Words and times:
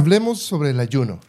Hablemos 0.00 0.38
sobre 0.38 0.70
el 0.70 0.80
ayuno. 0.80 1.20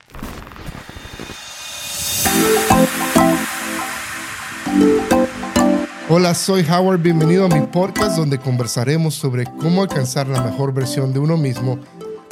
Hola, 6.08 6.34
soy 6.34 6.66
Howard, 6.70 7.02
bienvenido 7.02 7.48
a 7.48 7.50
mi 7.50 7.68
podcast 7.68 8.16
donde 8.16 8.38
conversaremos 8.38 9.14
sobre 9.14 9.44
cómo 9.44 9.82
alcanzar 9.82 10.30
la 10.30 10.42
mejor 10.42 10.74
versión 10.74 11.12
de 11.12 11.20
uno 11.20 11.36
mismo 11.36 11.80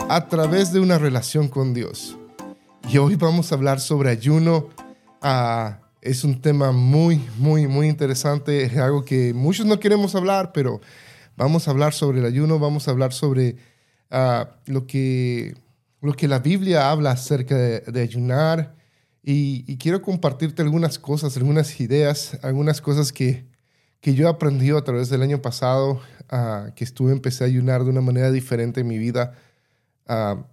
a 0.08 0.30
través 0.30 0.72
de 0.72 0.80
una 0.80 0.98
relación 0.98 1.50
con 1.50 1.74
Dios. 1.74 2.18
Y 2.88 3.00
hoy 3.00 3.16
vamos 3.16 3.52
a 3.52 3.56
hablar 3.56 3.82
sobre 3.82 4.10
ayuno. 4.10 4.70
Ah, 5.22 5.80
es 6.02 6.24
un 6.24 6.40
tema 6.42 6.72
muy, 6.72 7.22
muy, 7.38 7.68
muy 7.68 7.90
interesante. 7.90 8.64
Es 8.64 8.78
algo 8.78 9.04
que 9.04 9.34
muchos 9.34 9.66
no 9.66 9.78
queremos 9.82 10.16
hablar, 10.16 10.54
pero 10.54 10.80
vamos 11.36 11.68
a 11.68 11.72
hablar 11.72 11.92
sobre 11.92 12.20
el 12.20 12.26
ayuno, 12.26 12.60
vamos 12.60 12.88
a 12.88 12.92
hablar 12.92 13.12
sobre 13.12 13.58
ah, 14.10 14.52
lo, 14.68 14.88
que, 14.88 15.54
lo 16.02 16.14
que 16.14 16.28
la 16.28 16.40
Biblia 16.40 16.92
habla 16.92 17.12
acerca 17.12 17.56
de, 17.56 18.02
ayunar. 18.02 18.76
Y, 19.24 19.78
quiero 19.78 20.02
compartirte 20.02 20.62
algunas 20.62 20.98
cosas, 20.98 21.36
algunas 21.38 21.80
ideas, 21.80 22.38
algunas 22.42 22.82
cosas 22.82 23.12
que, 23.12 23.46
que 24.02 24.14
yo 24.14 24.28
he 24.28 24.30
aprendido 24.30 24.78
a 24.78 24.84
través 24.84 25.10
del 25.10 25.22
año 25.22 25.42
pasado, 25.42 26.02
ah, 26.30 26.72
que 26.76 26.84
estuve, 26.84 27.12
empecé 27.12 27.44
a 27.44 27.48
ayunar 27.48 27.84
de 27.84 27.90
una 27.90 28.02
manera 28.02 28.32
diferente 28.32 28.82
en 28.82 28.88
mi 28.88 28.98
vida. 28.98 29.34
Ah, 30.08 30.46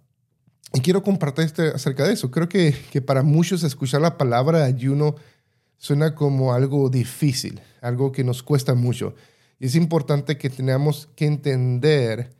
y 0.74 0.80
quiero 0.80 1.02
compartirte 1.02 1.69
acerca 1.69 2.05
de 2.05 2.13
eso. 2.13 2.30
Creo 2.30 2.49
que, 2.49 2.74
que 2.91 3.01
para 3.01 3.23
muchos 3.23 3.63
escuchar 3.63 4.01
la 4.01 4.19
palabra 4.19 4.65
ayuno 4.65 5.15
suena 5.79 6.15
como 6.15 6.52
algo 6.52 6.91
difícil, 6.91 7.60
algo 7.80 8.13
que 8.13 8.24
nos 8.24 8.43
cuesta 8.43 8.74
mucho. 8.74 9.15
Y 9.59 9.66
es 9.66 9.74
importante 9.74 10.37
que 10.37 10.51
tengamos 10.51 11.09
que 11.16 11.27
entender 11.27 12.35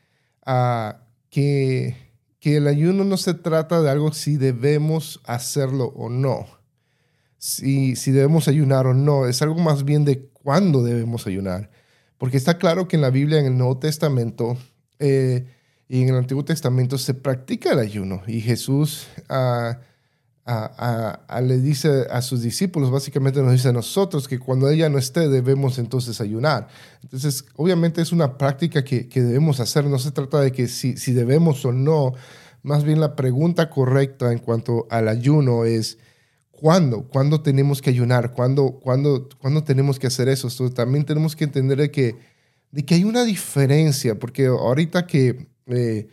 uh, 0.47 0.93
que, 1.31 2.06
que 2.47 2.59
el 2.59 2.69
ayuno 2.69 3.03
no 3.03 3.17
se 3.17 3.35
trata 3.35 3.83
de 3.83 3.91
algo 3.91 4.13
si 4.13 4.37
debemos 4.37 5.21
hacerlo 5.25 5.87
o 5.97 6.09
no, 6.09 6.47
si, 7.39 7.97
si 7.97 8.13
debemos 8.13 8.47
ayunar 8.47 8.87
o 8.87 8.95
no, 8.95 9.27
es 9.27 9.43
algo 9.43 9.59
más 9.59 9.85
bien 9.85 10.05
de 10.05 10.29
cuándo 10.33 10.85
debemos 10.85 11.27
ayunar. 11.27 11.71
Porque 12.19 12.37
está 12.37 12.57
claro 12.57 12.87
que 12.87 12.95
en 12.95 13.03
la 13.03 13.11
Biblia, 13.11 13.41
en 13.41 13.47
el 13.47 13.59
Nuevo 13.59 13.79
Testamento 13.79 14.57
eh, 15.01 15.45
y 15.89 16.03
en 16.03 16.11
el 16.11 16.15
Antiguo 16.15 16.45
Testamento 16.45 16.99
se 16.99 17.15
practica 17.15 17.73
el 17.73 17.81
ayuno. 17.81 18.23
Y 18.29 18.41
Jesús 18.41 19.09
uh, 19.29 19.75
a, 20.47 21.41
le 21.43 21.59
dice 21.59 22.07
a 22.11 22.23
sus 22.23 22.43
discípulos, 22.43 22.91
básicamente 22.91 23.43
nos 23.43 23.53
dice 23.53 23.71
a 23.71 23.73
nosotros 23.73 24.29
que 24.29 24.39
cuando 24.39 24.71
ella 24.71 24.89
no 24.89 24.99
esté 24.99 25.29
debemos 25.29 25.79
entonces 25.79 26.21
ayunar. 26.21 26.69
Entonces, 27.03 27.45
obviamente 27.57 28.01
es 28.01 28.13
una 28.13 28.39
práctica 28.39 28.85
que, 28.85 29.09
que 29.09 29.23
debemos 29.23 29.59
hacer, 29.59 29.85
no 29.87 29.99
se 29.99 30.13
trata 30.13 30.41
de 30.41 30.53
que 30.53 30.69
si, 30.69 30.97
si, 30.97 31.13
debemos 31.13 31.65
o 31.65 31.73
no, 31.73 32.15
más 32.67 32.83
bien 32.83 33.01
la 33.01 33.15
pregunta 33.15 33.71
correcta 33.71 34.33
en 34.33 34.41
cuanto 34.41 34.89
al 34.91 35.07
ayuno 35.07 35.65
es, 35.65 35.99
¿cuándo? 36.51 37.09
¿Cuándo 37.09 37.41
tenemos 37.41 37.81
que 37.81 37.91
ayunar? 37.91 38.33
¿Cuándo, 38.33 38.81
cuándo, 38.83 39.29
cuándo 39.39 39.63
tenemos 39.63 40.01
que 40.01 40.09
hacer 40.09 40.29
eso? 40.29 40.49
Entonces, 40.49 40.75
también 40.75 41.05
tenemos 41.05 41.37
que 41.37 41.45
entender 41.45 41.79
de 41.79 41.93
que, 41.93 42.17
de 42.73 42.85
que 42.85 42.97
hay 42.97 43.05
una 43.05 43.25
diferencia, 43.25 44.19
porque 44.19 44.47
ahorita 44.47 45.07
que... 45.07 45.47
Eh, 45.67 46.09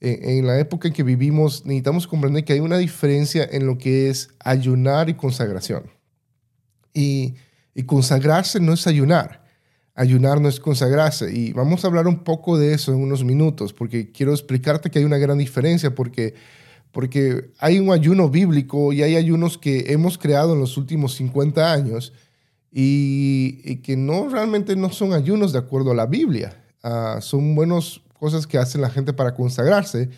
en 0.00 0.46
la 0.46 0.58
época 0.58 0.88
en 0.88 0.94
que 0.94 1.02
vivimos, 1.02 1.64
necesitamos 1.64 2.06
comprender 2.06 2.44
que 2.44 2.52
hay 2.52 2.60
una 2.60 2.76
diferencia 2.76 3.48
en 3.50 3.66
lo 3.66 3.78
que 3.78 4.10
es 4.10 4.28
ayunar 4.40 5.08
y 5.08 5.14
consagración. 5.14 5.90
Y, 6.92 7.34
consagrarse 7.86 8.60
no 8.60 8.74
es 8.74 8.86
ayunar. 8.86 9.45
Ayunar 9.96 10.40
no 10.40 10.48
es 10.48 10.60
consagrarse. 10.60 11.32
Y 11.32 11.52
vamos 11.52 11.82
a 11.82 11.88
hablar 11.88 12.06
un 12.06 12.18
poco 12.18 12.58
de 12.58 12.74
eso 12.74 12.92
en 12.92 13.00
unos 13.00 13.24
minutos, 13.24 13.72
porque 13.72 14.12
quiero 14.12 14.32
explicarte 14.32 14.90
que 14.90 14.98
hay 14.98 15.04
una 15.06 15.16
gran 15.16 15.38
diferencia, 15.38 15.94
porque, 15.94 16.34
porque 16.92 17.50
hay 17.58 17.78
un 17.78 17.90
ayuno 17.90 18.28
bíblico 18.28 18.92
y 18.92 19.02
hay 19.02 19.16
ayunos 19.16 19.56
que 19.56 19.92
hemos 19.92 20.18
creado 20.18 20.52
en 20.52 20.60
los 20.60 20.76
últimos 20.76 21.14
50 21.14 21.72
años 21.72 22.12
y, 22.70 23.76
que 23.76 23.96
no 23.96 24.28
realmente 24.28 24.76
no 24.76 24.92
son 24.92 25.14
ayunos 25.14 25.54
de 25.54 25.60
acuerdo 25.60 25.92
a 25.92 25.94
la 25.94 26.04
Biblia. 26.04 26.62
Ah, 26.82 27.20
son 27.22 27.54
buenos 27.54 28.02
cosas 28.18 28.46
que 28.46 28.58
hace 28.58 28.76
la 28.76 28.90
gente 28.90 29.14
para 29.14 29.34
consagrarse, 29.34 30.10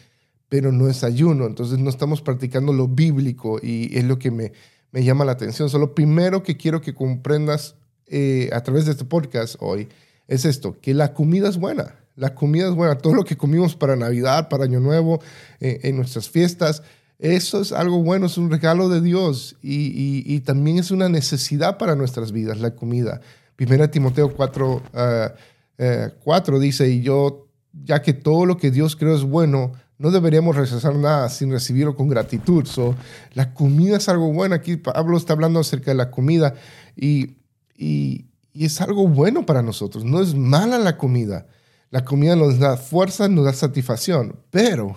pero 0.48 0.72
no 0.72 0.88
es 0.88 1.04
ayuno. 1.04 1.46
Entonces 1.46 1.78
no 1.78 1.88
estamos 1.88 2.20
practicando 2.20 2.72
lo 2.72 2.88
bíblico 2.88 3.60
y 3.62 3.96
es 3.96 4.02
lo 4.02 4.18
que 4.18 4.32
me, 4.32 4.52
me 4.90 5.04
llama 5.04 5.24
la 5.24 5.32
atención. 5.32 5.70
Solo 5.70 5.94
primero 5.94 6.42
que 6.42 6.56
quiero 6.56 6.80
que 6.80 6.94
comprendas 6.94 7.76
eh, 8.10 8.50
a 8.52 8.62
través 8.62 8.86
de 8.86 8.92
este 8.92 9.04
podcast 9.04 9.56
hoy 9.60 9.88
es 10.26 10.44
esto, 10.44 10.76
que 10.80 10.94
la 10.94 11.14
comida 11.14 11.48
es 11.48 11.56
buena. 11.56 11.94
La 12.16 12.34
comida 12.34 12.68
es 12.68 12.74
buena. 12.74 12.98
Todo 12.98 13.14
lo 13.14 13.24
que 13.24 13.36
comimos 13.36 13.76
para 13.76 13.96
Navidad, 13.96 14.48
para 14.48 14.64
Año 14.64 14.80
Nuevo, 14.80 15.20
eh, 15.60 15.80
en 15.84 15.96
nuestras 15.96 16.28
fiestas, 16.28 16.82
eso 17.18 17.60
es 17.60 17.72
algo 17.72 18.02
bueno, 18.02 18.26
es 18.26 18.38
un 18.38 18.50
regalo 18.50 18.88
de 18.88 19.00
Dios 19.00 19.56
y, 19.62 20.40
también 20.40 20.78
es 20.78 20.90
una 20.90 21.08
necesidad 21.08 21.76
para 21.76 21.96
nuestras 21.96 22.32
vidas, 22.32 22.60
la 22.60 22.74
comida. 22.74 23.20
Primera 23.56 23.90
Timoteo 23.90 24.32
4, 24.34 24.82
4 26.22 26.56
uh, 26.56 26.60
dice, 26.60 26.88
y 26.88 27.02
yo 27.02 27.48
ya 27.72 28.02
que 28.02 28.12
todo 28.12 28.46
lo 28.46 28.56
que 28.56 28.70
Dios 28.70 28.94
creó 28.94 29.16
es 29.16 29.24
bueno, 29.24 29.72
no 29.98 30.12
deberíamos 30.12 30.54
rechazar 30.54 30.94
nada 30.94 31.28
sin 31.28 31.50
recibirlo 31.50 31.96
con 31.96 32.08
gratitud. 32.08 32.64
So, 32.66 32.94
la 33.34 33.52
comida 33.52 33.96
es 33.96 34.08
algo 34.08 34.32
bueno. 34.32 34.54
Aquí 34.54 34.76
Pablo 34.76 35.16
está 35.16 35.32
hablando 35.32 35.58
acerca 35.58 35.90
de 35.90 35.96
la 35.96 36.10
comida 36.10 36.54
y, 36.96 37.37
y, 37.78 38.26
es 38.54 38.80
algo 38.80 39.06
bueno 39.06 39.46
para 39.46 39.62
nosotros. 39.62 40.04
No 40.04 40.20
es 40.20 40.34
mala 40.34 40.78
la 40.78 40.96
comida. 40.96 41.46
La 41.90 42.04
comida 42.04 42.34
nos 42.34 42.58
da 42.58 42.76
fuerza, 42.76 43.28
nos 43.28 43.44
da 43.44 43.52
satisfacción, 43.52 44.34
pero, 44.50 44.96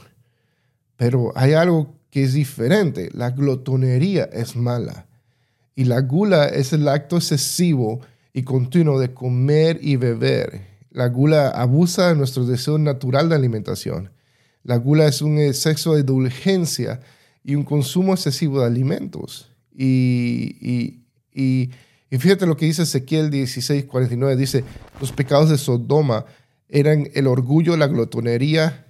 pero 0.97 1.31
hay 1.35 1.53
algo 1.53 1.93
que 2.09 2.23
es 2.23 2.33
diferente. 2.33 3.11
La 3.13 3.29
glotonería 3.29 4.23
es 4.23 4.55
mala 4.55 5.05
y 5.75 5.83
la 5.83 6.01
gula 6.01 6.47
es 6.47 6.73
el 6.73 6.87
acto 6.87 7.17
excesivo 7.17 8.01
y 8.33 8.41
continuo 8.41 8.99
de 8.99 9.13
comer 9.13 9.77
y 9.79 9.95
beber 9.95 10.71
la 10.91 11.07
gula 11.07 11.49
abusa 11.49 12.09
de 12.09 12.15
nuestro 12.15 12.45
deseo 12.45 12.77
natural 12.77 13.29
de 13.29 13.35
alimentación. 13.35 14.11
La 14.63 14.75
gula 14.75 15.07
es 15.07 15.21
un 15.21 15.39
exceso 15.39 15.93
de 15.93 16.01
indulgencia 16.01 16.99
y 17.43 17.55
un 17.55 17.63
consumo 17.63 18.13
excesivo 18.13 18.59
de 18.59 18.67
alimentos. 18.67 19.49
Y, 19.73 20.99
y, 21.33 21.71
fíjate 22.17 22.45
lo 22.45 22.57
que 22.57 22.65
dice 22.65 22.83
Ezequiel 22.83 23.29
16, 23.29 23.85
49. 23.85 24.35
Dice, 24.35 24.63
los 24.99 25.11
pecados 25.11 25.49
de 25.49 25.57
Sodoma 25.57 26.25
eran 26.69 27.09
el 27.13 27.27
orgullo, 27.27 27.77
la 27.77 27.87
glotonería 27.87 28.87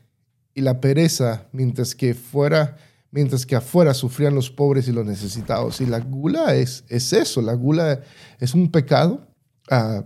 y 0.53 0.61
la 0.61 0.81
pereza, 0.81 1.47
mientras 1.51 1.95
que, 1.95 2.13
fuera, 2.13 2.77
mientras 3.11 3.45
que 3.45 3.55
afuera 3.55 3.93
sufrían 3.93 4.35
los 4.35 4.49
pobres 4.49 4.87
y 4.87 4.91
los 4.91 5.05
necesitados. 5.05 5.81
Y 5.81 5.85
la 5.85 5.99
gula 5.99 6.55
es, 6.55 6.83
es 6.89 7.13
eso, 7.13 7.41
la 7.41 7.53
gula 7.53 8.01
es 8.39 8.53
un 8.53 8.71
pecado. 8.71 9.27
Uh, 9.69 10.03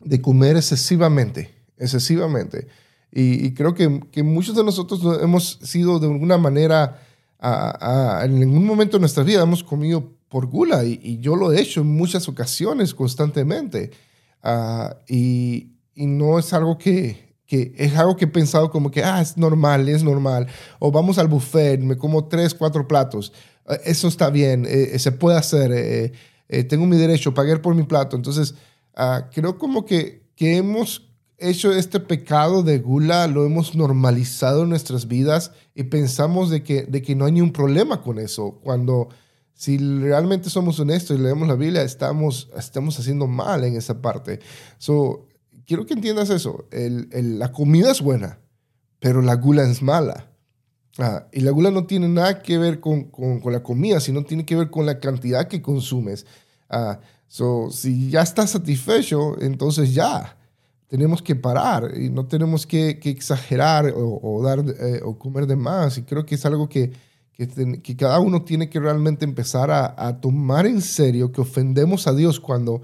de 0.00 0.20
comer 0.20 0.56
excesivamente, 0.56 1.54
excesivamente. 1.76 2.68
Y, 3.12 3.54
creo 3.54 3.74
que, 3.74 4.00
que, 4.12 4.22
muchos 4.22 4.54
de 4.54 4.62
nosotros 4.62 5.20
hemos 5.20 5.58
sido 5.62 5.98
de 5.98 6.06
alguna 6.06 6.38
manera, 6.38 7.02
en 7.42 8.42
algún 8.42 8.64
momento 8.64 8.96
de 8.96 9.00
nuestra 9.00 9.22
vida 9.22 9.42
hemos 9.42 9.64
comido 9.64 10.12
por 10.28 10.46
gula 10.46 10.84
y, 10.84 11.18
yo 11.20 11.36
lo 11.36 11.52
he 11.52 11.60
hecho 11.60 11.80
en 11.80 11.88
muchas 11.88 12.28
ocasiones 12.28 12.94
constantemente. 12.94 13.90
Ah, 14.42 14.96
y, 15.08 15.72
y, 15.94 16.06
no 16.06 16.38
es 16.38 16.52
algo 16.52 16.78
que, 16.78 17.34
que, 17.46 17.74
es 17.76 17.96
algo 17.96 18.16
que 18.16 18.26
he 18.26 18.28
pensado 18.28 18.70
como 18.70 18.90
que, 18.90 19.02
ah, 19.02 19.20
es 19.20 19.36
normal, 19.36 19.88
es 19.88 20.02
normal. 20.02 20.46
O 20.78 20.90
vamos 20.90 21.18
al 21.18 21.28
buffet, 21.28 21.80
me 21.80 21.96
como 21.96 22.26
tres, 22.26 22.54
cuatro 22.54 22.86
platos. 22.86 23.32
Ah, 23.66 23.76
eso 23.84 24.08
está 24.08 24.30
bien, 24.30 24.66
eh, 24.68 24.98
se 24.98 25.12
puede 25.12 25.36
hacer. 25.38 25.72
Eh, 25.72 26.12
eh, 26.48 26.64
tengo 26.64 26.86
mi 26.86 26.96
derecho, 26.96 27.34
pagar 27.34 27.60
por 27.60 27.74
mi 27.74 27.84
plato. 27.84 28.16
Entonces, 28.16 28.54
Ah, 28.94 29.30
creo 29.32 29.56
como 29.56 29.84
que, 29.84 30.26
que 30.36 30.56
hemos 30.56 31.09
hecho 31.40 31.72
este 31.72 32.00
pecado 32.00 32.62
de 32.62 32.78
gula, 32.78 33.26
lo 33.26 33.44
hemos 33.44 33.74
normalizado 33.74 34.64
en 34.64 34.70
nuestras 34.70 35.08
vidas 35.08 35.52
y 35.74 35.84
pensamos 35.84 36.50
de 36.50 36.62
que, 36.62 36.82
de 36.82 37.02
que 37.02 37.14
no 37.14 37.24
hay 37.24 37.32
ni 37.32 37.40
un 37.40 37.52
problema 37.52 38.02
con 38.02 38.18
eso, 38.18 38.60
cuando 38.62 39.08
si 39.54 39.78
realmente 39.78 40.50
somos 40.50 40.78
honestos 40.80 41.18
y 41.18 41.22
leemos 41.22 41.48
la 41.48 41.54
Biblia, 41.54 41.82
estamos, 41.82 42.50
estamos 42.56 42.98
haciendo 42.98 43.26
mal 43.26 43.64
en 43.64 43.76
esa 43.76 44.00
parte. 44.00 44.40
So, 44.78 45.26
quiero 45.66 45.86
que 45.86 45.94
entiendas 45.94 46.30
eso, 46.30 46.66
el, 46.70 47.08
la 47.38 47.52
comida 47.52 47.90
es 47.90 48.00
buena, 48.00 48.38
pero 48.98 49.22
la 49.22 49.34
gula 49.34 49.64
es 49.64 49.82
mala. 49.82 50.30
Ah, 50.98 51.26
y 51.32 51.40
la 51.40 51.50
gula 51.50 51.70
no 51.70 51.86
tiene 51.86 52.08
nada 52.08 52.42
que 52.42 52.58
ver 52.58 52.80
con, 52.80 53.04
con, 53.04 53.40
con, 53.40 53.52
la 53.52 53.62
comida, 53.62 54.00
sino 54.00 54.24
tiene 54.24 54.44
que 54.44 54.56
ver 54.56 54.70
con 54.70 54.86
la 54.86 54.98
cantidad 54.98 55.48
que 55.48 55.62
consumes. 55.62 56.26
Ah, 56.68 57.00
So, 57.30 57.70
si 57.70 58.10
ya 58.10 58.22
estás 58.22 58.50
satisfecho, 58.50 59.40
entonces 59.40 59.94
ya 59.94 60.36
tenemos 60.90 61.22
que 61.22 61.36
parar 61.36 61.92
y 61.96 62.10
no 62.10 62.26
tenemos 62.26 62.66
que, 62.66 62.98
que 62.98 63.10
exagerar 63.10 63.94
o, 63.96 64.42
dar 64.42 64.58
eh, 64.58 65.00
o 65.04 65.16
comer 65.16 65.46
de 65.46 65.54
más. 65.54 65.96
Y 65.98 66.02
creo 66.02 66.26
que 66.26 66.34
es 66.34 66.44
algo 66.44 66.68
que, 66.68 66.90
que, 67.32 67.80
que 67.80 67.96
cada 67.96 68.18
uno 68.18 68.42
tiene 68.42 68.68
que 68.68 68.80
realmente 68.80 69.24
empezar 69.24 69.70
a, 69.70 69.94
a, 69.96 70.20
tomar 70.20 70.66
en 70.66 70.82
serio 70.82 71.30
que 71.30 71.40
ofendemos 71.40 72.08
a 72.08 72.12
Dios 72.12 72.40
cuando 72.40 72.82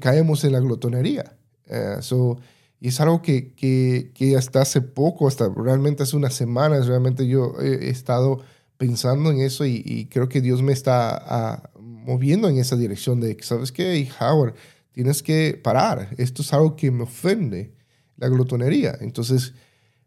caemos 0.00 0.42
en 0.42 0.52
la 0.52 0.60
glotonería. 0.60 1.36
Uh, 1.70 2.02
so, 2.02 2.38
Y 2.80 2.88
es 2.88 3.00
algo 3.00 3.22
que, 3.22 3.54
que, 3.54 4.36
hasta 4.36 4.62
hace 4.62 4.80
poco, 4.80 5.28
hasta 5.28 5.48
realmente 5.48 6.02
hace 6.02 6.16
unas 6.16 6.34
semanas, 6.34 6.88
realmente 6.88 7.28
yo 7.28 7.54
he, 7.60 7.90
estado 7.90 8.40
pensando 8.76 9.30
en 9.30 9.40
eso 9.40 9.64
y, 9.64 10.08
creo 10.10 10.28
que 10.28 10.40
Dios 10.40 10.62
me 10.62 10.72
está 10.72 11.16
ah, 11.16 11.70
moviendo 11.78 12.48
en 12.48 12.58
esa 12.58 12.76
dirección 12.76 13.20
de, 13.20 13.36
¿sabes 13.40 13.70
qué, 13.70 14.08
Howard? 14.20 14.54
Tienes 14.94 15.22
que 15.22 15.60
parar. 15.62 16.14
Esto 16.16 16.42
es 16.42 16.52
algo 16.52 16.76
que 16.76 16.90
me 16.90 17.02
ofende, 17.02 17.74
la 18.16 18.28
glotonería. 18.28 18.96
Entonces, 19.00 19.52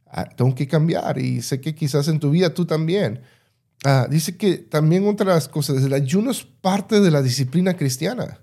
ah, 0.05 0.25
tengo 0.25 0.55
que 0.55 0.67
cambiar 0.67 1.19
y 1.19 1.41
sé 1.41 1.61
que 1.61 1.75
quizás 1.75 2.07
en 2.07 2.19
tu 2.19 2.31
vida 2.31 2.53
tú 2.53 2.65
también. 2.65 3.21
Ah, 3.83 4.07
dice 4.09 4.37
que 4.37 4.57
también 4.57 5.07
otra 5.07 5.27
de 5.27 5.35
las 5.35 5.49
cosas, 5.49 5.83
el 5.83 5.93
ayuno 5.93 6.31
es 6.31 6.43
parte 6.43 7.01
de 7.01 7.11
la 7.11 7.21
disciplina 7.21 7.75
cristiana 7.75 8.39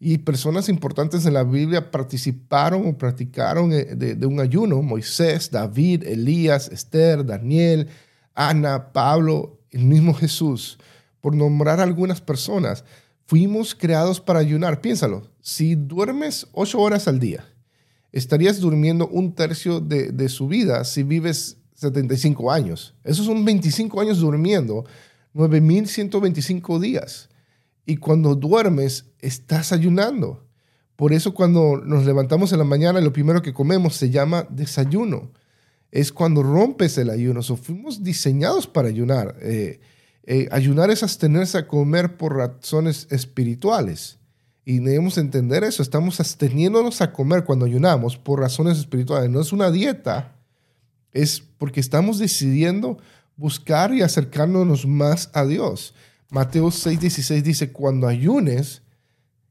y 0.00 0.18
personas 0.18 0.68
importantes 0.68 1.26
en 1.26 1.34
la 1.34 1.42
Biblia 1.42 1.90
participaron 1.90 2.86
o 2.86 2.96
practicaron 2.96 3.72
eh, 3.72 3.84
de, 3.96 4.26
un 4.26 4.38
ayuno. 4.40 4.80
Moisés, 4.82 5.50
David, 5.50 6.04
Elías, 6.04 6.68
Esther, 6.68 7.26
Daniel, 7.26 7.88
Ana, 8.34 8.92
Pablo, 8.92 9.58
el 9.72 9.84
mismo 9.84 10.14
Jesús, 10.14 10.78
por 11.20 11.34
nombrar 11.34 11.80
algunas 11.80 12.20
personas. 12.20 12.84
Fuimos 13.28 13.74
creados 13.74 14.22
para 14.22 14.38
ayunar. 14.38 14.80
Piénsalo, 14.80 15.28
si 15.42 15.74
duermes 15.74 16.46
ocho 16.52 16.80
horas 16.80 17.08
al 17.08 17.20
día, 17.20 17.44
estarías 18.10 18.58
durmiendo 18.58 19.06
un 19.06 19.34
tercio 19.34 19.80
de, 19.80 20.28
su 20.30 20.48
vida 20.48 20.82
si 20.84 21.02
vives 21.02 21.58
75 21.74 22.50
años. 22.50 22.94
Esos 23.04 23.26
son 23.26 23.44
25 23.44 24.00
años 24.00 24.20
durmiendo, 24.20 24.86
9.125 25.34 26.80
días. 26.80 27.28
Y 27.84 27.98
cuando 27.98 28.34
duermes, 28.34 29.04
estás 29.18 29.72
ayunando. 29.72 30.46
Por 30.96 31.12
eso 31.12 31.34
cuando 31.34 31.82
nos 31.84 32.06
levantamos 32.06 32.52
en 32.52 32.60
la 32.60 32.64
mañana, 32.64 32.98
lo 33.02 33.12
primero 33.12 33.42
que 33.42 33.52
comemos 33.52 33.94
se 33.94 34.08
llama 34.08 34.46
desayuno. 34.48 35.32
Es 35.90 36.12
cuando 36.12 36.42
rompes 36.42 36.96
el 36.96 37.10
ayuno. 37.10 37.42
So, 37.42 37.58
fuimos 37.58 38.02
diseñados 38.02 38.66
para 38.66 38.88
ayunar. 38.88 39.36
Eh, 39.42 39.80
eh, 40.30 40.46
ayunar 40.52 40.90
es 40.90 41.02
abstenerse 41.02 41.56
a 41.56 41.66
comer 41.66 42.18
por 42.18 42.36
razones 42.36 43.06
espirituales. 43.08 44.18
Y 44.66 44.80
debemos 44.80 45.16
entender 45.16 45.64
eso. 45.64 45.82
Estamos 45.82 46.20
absteniéndonos 46.20 47.00
a 47.00 47.14
comer 47.14 47.44
cuando 47.44 47.64
ayunamos 47.64 48.18
por 48.18 48.38
razones 48.38 48.76
espirituales. 48.76 49.30
No 49.30 49.40
es 49.40 49.54
una 49.54 49.70
dieta. 49.70 50.36
Es 51.12 51.40
porque 51.56 51.80
estamos 51.80 52.18
decidiendo 52.18 52.98
buscar 53.36 53.94
y 53.94 54.02
acercarnos 54.02 54.86
más 54.86 55.30
a 55.32 55.46
Dios. 55.46 55.94
Mateo 56.28 56.66
6:16 56.66 57.42
dice, 57.42 57.72
cuando 57.72 58.06
ayunes, 58.06 58.82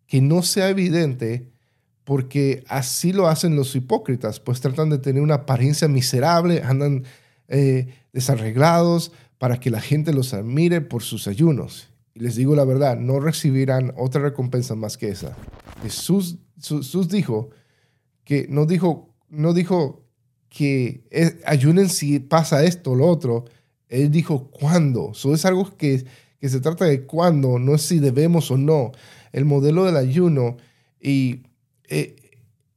que 0.05 0.21
no 0.21 0.43
sea 0.43 0.69
evidente, 0.69 1.49
porque 2.03 2.63
así 2.67 3.13
lo 3.13 3.27
hacen 3.27 3.55
los 3.55 3.75
hipócritas, 3.75 4.39
pues 4.39 4.61
tratan 4.61 4.91
de 4.91 4.99
tener 4.99 5.23
una 5.23 5.35
apariencia 5.35 5.87
miserable, 5.87 6.61
andan 6.61 7.03
eh, 7.47 7.95
desarreglados 8.13 9.11
para 9.37 9.59
que 9.59 9.69
la 9.69 9.81
gente 9.81 10.13
los 10.13 10.33
admire 10.33 10.81
por 10.81 11.03
sus 11.03 11.27
ayunos. 11.27 11.89
Y 12.13 12.21
les 12.21 12.35
digo 12.35 12.55
la 12.55 12.65
verdad, 12.65 12.97
no 12.97 13.19
recibirán 13.19 13.93
otra 13.97 14.21
recompensa 14.21 14.75
más 14.75 14.97
que 14.97 15.09
esa. 15.09 15.35
Jesús, 15.83 16.37
Jesús 16.61 17.09
dijo 17.09 17.49
que 18.23 18.47
no 18.49 18.65
dijo, 18.65 19.13
no 19.29 19.53
dijo 19.53 20.03
que 20.49 21.05
eh, 21.11 21.39
ayunen 21.45 21.89
si 21.89 22.19
pasa 22.19 22.63
esto 22.63 22.91
o 22.91 22.95
lo 22.95 23.07
otro. 23.07 23.45
Él 23.87 24.11
dijo 24.11 24.49
cuándo. 24.49 25.11
Eso 25.13 25.33
es 25.33 25.45
algo 25.45 25.77
que 25.77 26.05
que 26.39 26.49
se 26.49 26.59
trata 26.59 26.85
de 26.85 27.03
cuándo, 27.03 27.59
no 27.59 27.75
es 27.75 27.81
si 27.83 27.99
debemos 27.99 28.51
o 28.51 28.57
no. 28.57 28.91
El 29.31 29.45
modelo 29.45 29.85
del 29.85 29.97
ayuno 29.97 30.57
y, 31.01 31.43
eh, 31.89 32.15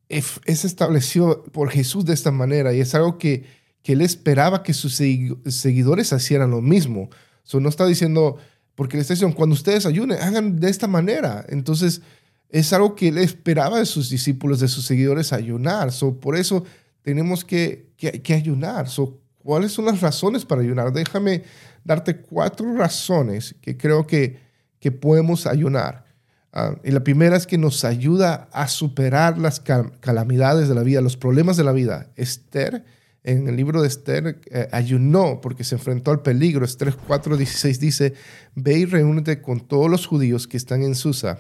es 0.09 0.65
establecido 0.65 1.45
por 1.45 1.71
Jesús 1.71 2.05
de 2.05 2.15
esta 2.15 2.33
manera 2.33 2.75
y 2.75 2.81
es 2.81 2.95
algo 2.95 3.17
que, 3.17 3.45
que 3.82 3.93
él 3.93 4.03
esperaba 4.03 4.62
que 4.62 4.75
sus 4.75 4.94
seguidores 4.94 6.12
hicieran 6.12 6.50
lo 6.50 6.61
mismo. 6.61 7.11
No 7.53 7.69
está 7.69 7.87
diciendo, 7.87 8.37
porque 8.75 8.97
le 8.97 9.03
está 9.03 9.15
diciendo, 9.15 9.37
cuando 9.37 9.55
ustedes 9.55 9.87
ayunen, 9.87 10.19
hagan 10.21 10.61
de 10.61 10.71
esta 10.71 10.87
manera. 10.87 11.44
Entonces, 11.49 12.03
es 12.49 12.73
algo 12.73 12.94
que 12.94 13.09
él 13.09 13.19
esperaba 13.19 13.79
de 13.79 13.87
sus 13.87 14.11
discípulos, 14.11 14.61
de 14.61 14.69
sus 14.69 14.85
seguidores, 14.85 15.32
ayunar. 15.32 15.91
Por 16.21 16.37
eso 16.37 16.65
tenemos 17.03 17.44
que, 17.44 17.91
que, 17.97 18.23
que 18.23 18.35
ayunar. 18.35 18.88
So, 18.88 19.21
¿Cuáles 19.43 19.73
son 19.73 19.87
las 19.87 20.00
razones 20.00 20.44
para 20.44 20.61
ayunar? 20.61 20.93
Déjame 20.93 21.44
darte 21.82 22.19
cuatro 22.19 22.75
razones 22.75 23.55
que 23.62 23.77
creo 23.77 24.06
que, 24.06 24.38
que 24.79 24.93
podemos 24.93 25.47
ayunar. 25.47 26.05
Ah, 26.53 26.77
y 26.85 26.91
la 26.91 27.03
primera 27.03 27.37
es 27.37 27.47
que 27.47 27.56
nos 27.56 27.85
ayuda 27.85 28.49
a 28.53 28.69
superar 28.69 29.38
las 29.38 29.61
calamidades 29.61 30.69
de 30.69 30.75
la 30.75 30.82
vida, 30.82 31.00
los 31.00 31.17
problemas 31.17 31.56
de 31.56 31.65
la 31.65 31.73
vida. 31.73 32.11
Esther, 32.17 32.85
en 33.22 33.49
el 33.49 33.56
libro 33.56 33.82
de 33.82 33.88
Esther, 33.88 34.40
eh, 34.50 34.69
ayunó 34.72 35.40
porque 35.40 35.64
se 35.64 35.75
enfrentó 35.75 36.11
al 36.11 36.22
peligro. 36.22 36.64
Esther 36.64 36.94
4:16 36.94 37.78
dice, 37.78 38.14
ve 38.55 38.78
y 38.78 38.84
reúnete 38.84 39.43
con 39.43 39.61
todos 39.61 39.90
los 39.90 40.06
judíos 40.06 40.46
que 40.46 40.56
están 40.56 40.82
en 40.82 40.94
Susa 40.94 41.38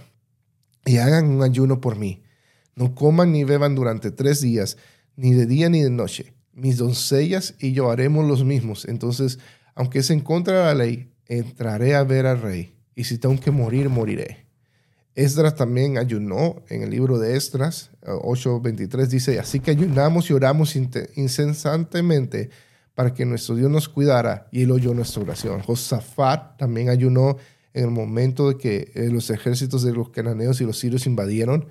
y 0.84 0.98
hagan 0.98 1.26
un 1.26 1.42
ayuno 1.42 1.80
por 1.80 1.96
mí. 1.96 2.22
No 2.74 2.94
coman 2.94 3.32
ni 3.32 3.44
beban 3.44 3.74
durante 3.74 4.10
tres 4.10 4.40
días, 4.40 4.76
ni 5.16 5.32
de 5.32 5.46
día 5.46 5.68
ni 5.68 5.82
de 5.82 5.90
noche. 5.90 6.34
Mis 6.52 6.76
doncellas 6.76 7.54
y 7.58 7.72
yo 7.72 7.90
haremos 7.90 8.26
los 8.26 8.44
mismos. 8.44 8.86
Entonces 8.86 9.38
aunque 9.80 10.00
es 10.00 10.10
en 10.10 10.20
contra 10.20 10.58
de 10.58 10.64
la 10.64 10.74
ley, 10.74 11.12
entraré 11.26 11.94
a 11.94 12.04
ver 12.04 12.26
al 12.26 12.42
rey, 12.42 12.74
y 12.94 13.04
si 13.04 13.18
tengo 13.18 13.38
que 13.40 13.50
morir, 13.50 13.88
moriré. 13.88 14.46
Esdras 15.20 15.54
también 15.54 15.98
ayunó 15.98 16.62
en 16.68 16.82
el 16.82 16.90
libro 16.90 17.18
de 17.18 17.36
Esdras 17.36 17.90
8:23 18.02 19.06
dice, 19.06 19.38
así 19.38 19.60
que 19.60 19.70
ayunamos 19.70 20.30
y 20.30 20.32
oramos 20.32 20.76
incesantemente 20.76 22.50
para 22.94 23.12
que 23.12 23.24
nuestro 23.24 23.54
Dios 23.54 23.70
nos 23.70 23.88
cuidara 23.88 24.48
y 24.50 24.62
él 24.62 24.70
oyó 24.70 24.94
nuestra 24.94 25.22
oración. 25.22 25.60
Josafat 25.60 26.58
también 26.58 26.88
ayunó 26.88 27.36
en 27.72 27.84
el 27.84 27.90
momento 27.90 28.48
de 28.48 28.58
que 28.58 28.92
eh, 28.94 29.08
los 29.10 29.30
ejércitos 29.30 29.82
de 29.82 29.92
los 29.92 30.10
cananeos 30.10 30.60
y 30.60 30.64
los 30.64 30.78
sirios 30.78 31.06
invadieron 31.06 31.66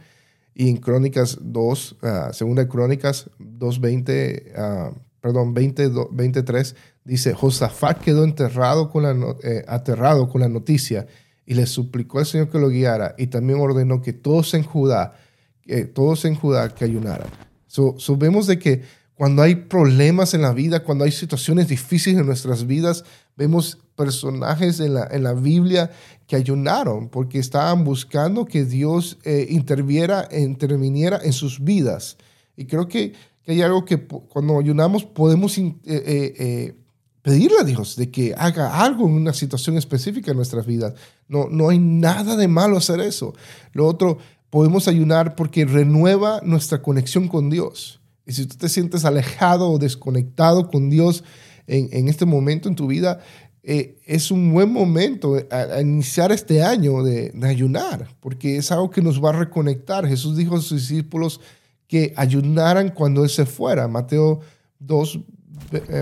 y 0.54 0.69
en 0.69 0.78
Crónicas 0.78 1.38
2, 1.42 1.98
ah, 2.02 2.30
segunda 2.34 2.68
Crónicas 2.68 3.30
2:20, 3.40 4.92
uh, 4.92 4.95
perdón, 5.22 5.54
20, 5.54 5.92
23 6.12 6.75
Dice, 7.10 7.34
Josafat 7.34 8.02
quedó 8.04 8.24
enterrado 8.24 8.92
con 8.92 9.02
la, 9.02 9.36
eh, 9.42 9.66
aterrado 9.68 10.30
con 10.30 10.42
la 10.42 10.48
noticia 10.48 11.07
y 11.50 11.56
le 11.56 11.66
suplicó 11.66 12.19
al 12.19 12.28
Señor 12.28 12.51
que 12.51 12.60
lo 12.60 12.69
guiara 12.69 13.16
y 13.18 13.25
también 13.25 13.60
ordenó 13.60 14.04
que 14.04 14.13
todos 14.13 14.54
en 14.54 14.62
Judá, 14.62 15.16
todos 15.96 16.24
en 16.25 16.36
Judá 16.36 16.69
que 16.75 16.86
ayunaran. 16.86 17.28
So, 17.66 17.98
vemos 18.18 18.46
de 18.46 18.60
que 18.60 18.84
cuando 19.16 19.42
hay 19.42 19.56
problemas 19.56 20.36
en 20.36 20.44
la 20.44 20.54
vida, 20.54 20.84
cuando 20.84 21.06
hay 21.06 21.12
situaciones 21.12 21.68
difíciles 21.68 22.19
en 22.19 22.28
nuestras 22.28 22.68
vidas, 22.68 23.04
vemos 23.36 23.80
personajes 23.96 24.80
en 24.80 24.94
la, 24.94 25.07
en 25.10 25.24
la 25.24 25.34
Biblia 25.34 25.90
que 26.28 26.35
ayunaron 26.35 27.09
porque 27.09 27.40
estaban 27.40 27.83
buscando 27.83 28.45
que 28.45 28.64
Dios 28.64 29.18
eh, 29.23 29.47
interviera, 29.50 30.30
interviniera 30.31 31.19
en 31.23 31.33
sus 31.33 31.64
vidas. 31.64 32.18
Y 32.57 32.66
creo 32.66 32.88
que, 32.88 33.14
hay 33.47 33.64
algo 33.64 33.85
que 33.85 34.06
cuando 34.06 34.59
ayunamos 34.59 35.04
podemos 35.04 35.57
eh, 35.57 36.76
pedirle 37.23 37.57
a 37.59 37.64
Dios 37.64 37.95
de 37.95 38.12
que 38.12 38.35
haga 38.38 38.83
algo 38.83 39.07
en 39.07 39.14
una 39.14 39.33
situación 39.33 39.80
específica 39.80 40.30
en 40.30 40.38
nuestras 40.38 40.68
vidas. 40.68 40.94
No, 41.30 41.48
no 41.50 41.69
hay 41.69 41.80
nada 41.80 42.36
de 42.36 42.50
malo 42.50 42.76
hacer 42.76 43.00
eso. 43.00 43.33
Lo 43.71 43.88
otro, 43.88 44.18
podemos 44.50 44.90
ayunar 44.90 45.36
porque 45.36 45.64
renueva 45.64 46.42
nuestra 46.44 46.81
conexión 46.81 47.30
con 47.30 47.50
Dios. 47.50 48.02
Y 48.26 48.33
si 48.33 48.45
tú 48.45 48.57
te 48.57 48.68
sientes 48.68 49.06
alejado 49.06 49.71
o 49.71 49.80
desconectado 49.80 50.69
con 50.69 50.90
Dios 50.90 51.24
en, 51.68 51.88
en 51.92 52.09
este 52.09 52.26
momento 52.26 52.68
en 52.68 52.76
tu 52.76 52.88
vida, 52.88 53.21
eh, 53.62 54.00
es 54.06 54.31
un 54.31 54.54
buen 54.54 54.71
momento 54.71 55.36
a, 55.52 55.81
iniciar 55.81 56.31
este 56.31 56.64
año 56.64 57.04
de, 57.04 57.31
ayunar, 57.44 58.07
porque 58.19 58.57
es 58.57 58.71
algo 58.71 58.90
que 58.90 59.02
nos 59.02 59.24
va 59.24 59.30
a 59.30 59.33
reconectar. 59.33 60.07
Jesús 60.07 60.38
dijo 60.38 60.56
a 60.56 60.62
sus 60.62 60.90
discípulos 60.90 61.42
que 61.88 62.14
ayunaran 62.16 62.90
cuando 62.90 63.24
Él 63.24 63.30
se 63.30 63.45
fuera. 63.45 63.88
Mateo 63.88 64.40
2, 64.80 65.16
eh, 65.16 65.24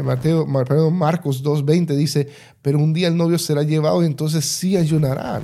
Mateo, 0.03 0.47
perdón, 0.65 0.95
Marcos 0.95 1.43
2.20 1.43 1.95
dice, 1.95 2.27
pero 2.61 2.79
un 2.79 2.93
día 2.93 3.07
el 3.07 3.17
novio 3.17 3.37
será 3.37 3.63
llevado 3.63 4.03
y 4.03 4.05
entonces 4.05 4.45
sí 4.45 4.77
ayunarán. 4.77 5.43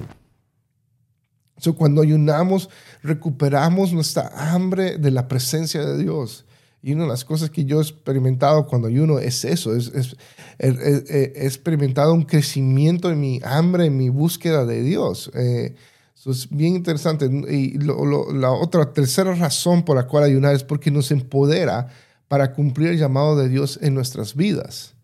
So, 1.57 1.75
cuando 1.75 2.01
ayunamos, 2.01 2.69
recuperamos 3.03 3.93
nuestra 3.93 4.53
hambre 4.53 4.97
de 4.97 5.11
la 5.11 5.27
presencia 5.27 5.85
de 5.85 5.97
Dios. 5.97 6.45
Y 6.81 6.91
una 6.91 7.03
de 7.03 7.09
las 7.09 7.23
cosas 7.23 7.49
que 7.49 7.63
yo 7.63 7.79
he 7.79 7.81
experimentado 7.81 8.67
cuando 8.67 8.89
ayuno 8.89 9.19
es 9.19 9.45
eso, 9.45 9.73
es, 9.73 9.87
es, 9.95 10.17
he 10.59 11.45
experimentado 11.45 12.13
un 12.13 12.23
crecimiento 12.23 13.09
en 13.09 13.21
mi 13.21 13.39
hambre, 13.45 13.85
en 13.85 13.95
mi 13.95 14.09
búsqueda 14.09 14.65
de 14.65 14.83
Dios. 14.83 15.31
Eh, 15.33 15.75
eso 16.13 16.31
es 16.31 16.49
bien 16.49 16.75
interesante. 16.75 17.29
Y 17.49 17.77
la 17.79 18.51
otra, 18.51 18.91
tercera 18.91 19.33
razón 19.33 19.83
por 19.83 19.95
la 19.95 20.07
cual 20.07 20.25
ayunar 20.25 20.53
es 20.53 20.65
porque 20.65 20.91
nos 20.91 21.11
empodera 21.11 21.87
para 22.33 22.51
cumplir 22.51 22.89
el 22.89 22.97
llamado 22.97 23.37
de 23.37 23.47
Dios 23.47 23.77
en 23.83 23.93
nuestras 23.93 24.35
vidas. 24.35 24.95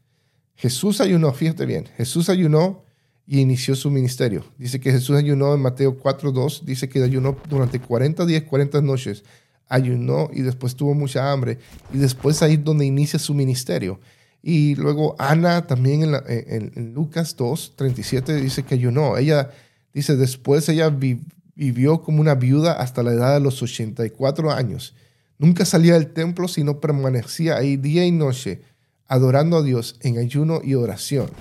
Jesús 0.56 1.00
ayunó, 1.00 1.32
fíjate 1.32 1.68
bien, 1.68 1.86
Jesús 1.96 2.28
ayunó 2.28 2.82
y 3.28 3.40
inició 3.40 3.76
su 3.76 3.92
ministerio. 3.92 4.44
Dice 4.58 4.80
que 4.80 4.92
Jesús 4.92 5.16
ayunó 5.16 5.54
en 5.54 5.62
Mateo 5.62 5.96
4.2, 5.96 6.64
dice 6.64 6.90
que 6.90 7.04
ayunó 7.04 7.38
durante 7.48 7.80
40 7.80 8.26
días, 8.26 8.46
40 8.46 8.82
noches, 8.82 9.24
ayunó 9.68 10.32
y 10.34 10.42
después 10.42 10.76
tuvo 10.76 10.96
mucha 10.96 11.32
hambre. 11.32 11.60
Y 11.94 12.00
después 12.00 12.42
ahí 12.42 12.56
es 12.56 12.64
donde 12.64 12.88
inicia 12.88 13.20
su 13.20 13.36
ministerio. 13.36 14.00
Y 14.42 14.74
luego 14.74 15.16
Ana 15.20 15.68
también 15.68 16.12
en, 16.26 16.94
Lucas 16.96 17.36
2, 17.36 17.74
37 17.76 18.38
dice 18.38 18.64
que 18.64 18.74
ayunó. 18.74 19.18
Ella 19.18 19.52
dice, 19.94 20.16
después 20.16 20.68
ella 20.68 20.90
vivió 20.90 22.02
como 22.02 22.22
una 22.22 22.34
viuda 22.34 22.72
hasta 22.72 23.04
la 23.04 23.14
edad 23.14 23.36
de 23.36 23.40
los 23.40 23.62
84 23.62 24.52
años. 24.52 24.96
Nunca 25.40 25.66
salía 25.66 25.94
del 25.94 26.14
templo, 26.14 26.48
sino 26.48 26.80
permanecía 26.80 27.58
ahí 27.58 27.78
día 27.78 28.06
y 28.06 28.12
noche, 28.12 28.62
adorando 29.08 29.58
a 29.58 29.64
Dios 29.64 29.98
en 30.02 30.20
ayuno 30.20 30.62
y 30.64 30.76
oración. 30.76 31.32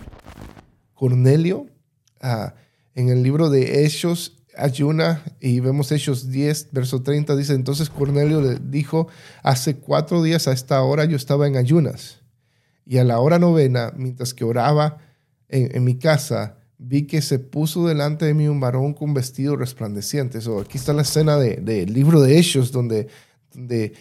Cornelio, 0.95 1.67
ah, 2.21 2.55
en 2.95 3.11
el 3.11 3.23
libro 3.23 3.51
de 3.51 3.85
Hechos, 3.85 4.39
ayuna 4.57 5.23
y 5.41 5.61
vemos 5.61 5.93
Hechos 5.93 6.31
10, 6.31 6.69
verso 6.73 7.03
30, 7.03 7.37
dice, 7.37 7.55
entonces 7.55 7.91
Cornelio 7.91 8.41
le 8.41 8.59
dijo, 8.59 9.09
hace 9.43 9.77
cuatro 9.77 10.23
días 10.23 10.49
a 10.49 10.53
esta 10.53 10.81
hora 10.83 11.05
yo 11.05 11.17
estaba 11.17 11.47
en 11.47 11.57
ayunas 11.57 12.21
y 12.89 12.99
a 12.99 13.05
la 13.05 13.21
hora 13.21 13.39
novena, 13.39 13.93
mientras 13.97 14.33
que 14.33 14.45
oraba 14.45 14.99
en, 15.49 15.85
mi 15.85 15.99
casa, 15.99 16.57
vi 16.79 17.07
que 17.07 17.21
se 17.21 17.39
puso 17.39 17.87
delante 17.87 18.25
de 18.25 18.33
mí 18.33 18.49
un 18.49 18.61
varón 18.61 18.95
con 18.95 19.13
vestido 19.13 19.57
resplandeciente. 19.57 20.41
So, 20.41 20.61
aquí 20.61 20.79
está 20.79 20.95
la 20.95 21.03
escena 21.03 21.37
del 21.37 21.65
de, 21.65 21.85
libro 21.87 22.23
de 22.23 22.39
Hechos 22.39 22.73
donde, 22.73 23.09
donde, 23.53 23.93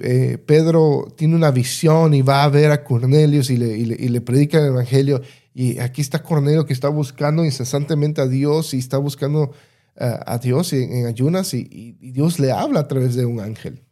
eh, 0.00 0.38
Pedro 0.44 1.12
tiene 1.16 1.34
una 1.36 1.50
visión 1.50 2.14
y 2.14 2.22
va 2.22 2.42
a 2.42 2.48
ver 2.48 2.70
a 2.72 2.84
Cornelio 2.84 3.42
y 3.48 3.56
le, 3.56 4.20
predica 4.20 4.58
el 4.58 4.66
Evangelio. 4.66 5.22
Y 5.54 5.78
aquí 5.78 6.00
está 6.00 6.22
Cornelio 6.22 6.64
que 6.64 6.72
está 6.72 6.88
buscando 6.88 7.44
incesantemente 7.44 8.20
a 8.20 8.26
Dios 8.26 8.74
y 8.74 8.78
está 8.78 8.98
buscando 8.98 9.52
a 9.94 10.38
Dios 10.38 10.72
en, 10.72 11.06
ayunas 11.06 11.52
y, 11.52 11.98
Dios 12.00 12.38
le 12.38 12.50
habla 12.50 12.80
a 12.80 12.88
través 12.88 13.14
de 13.14 13.26
un 13.26 13.40
ángel. 13.40 13.82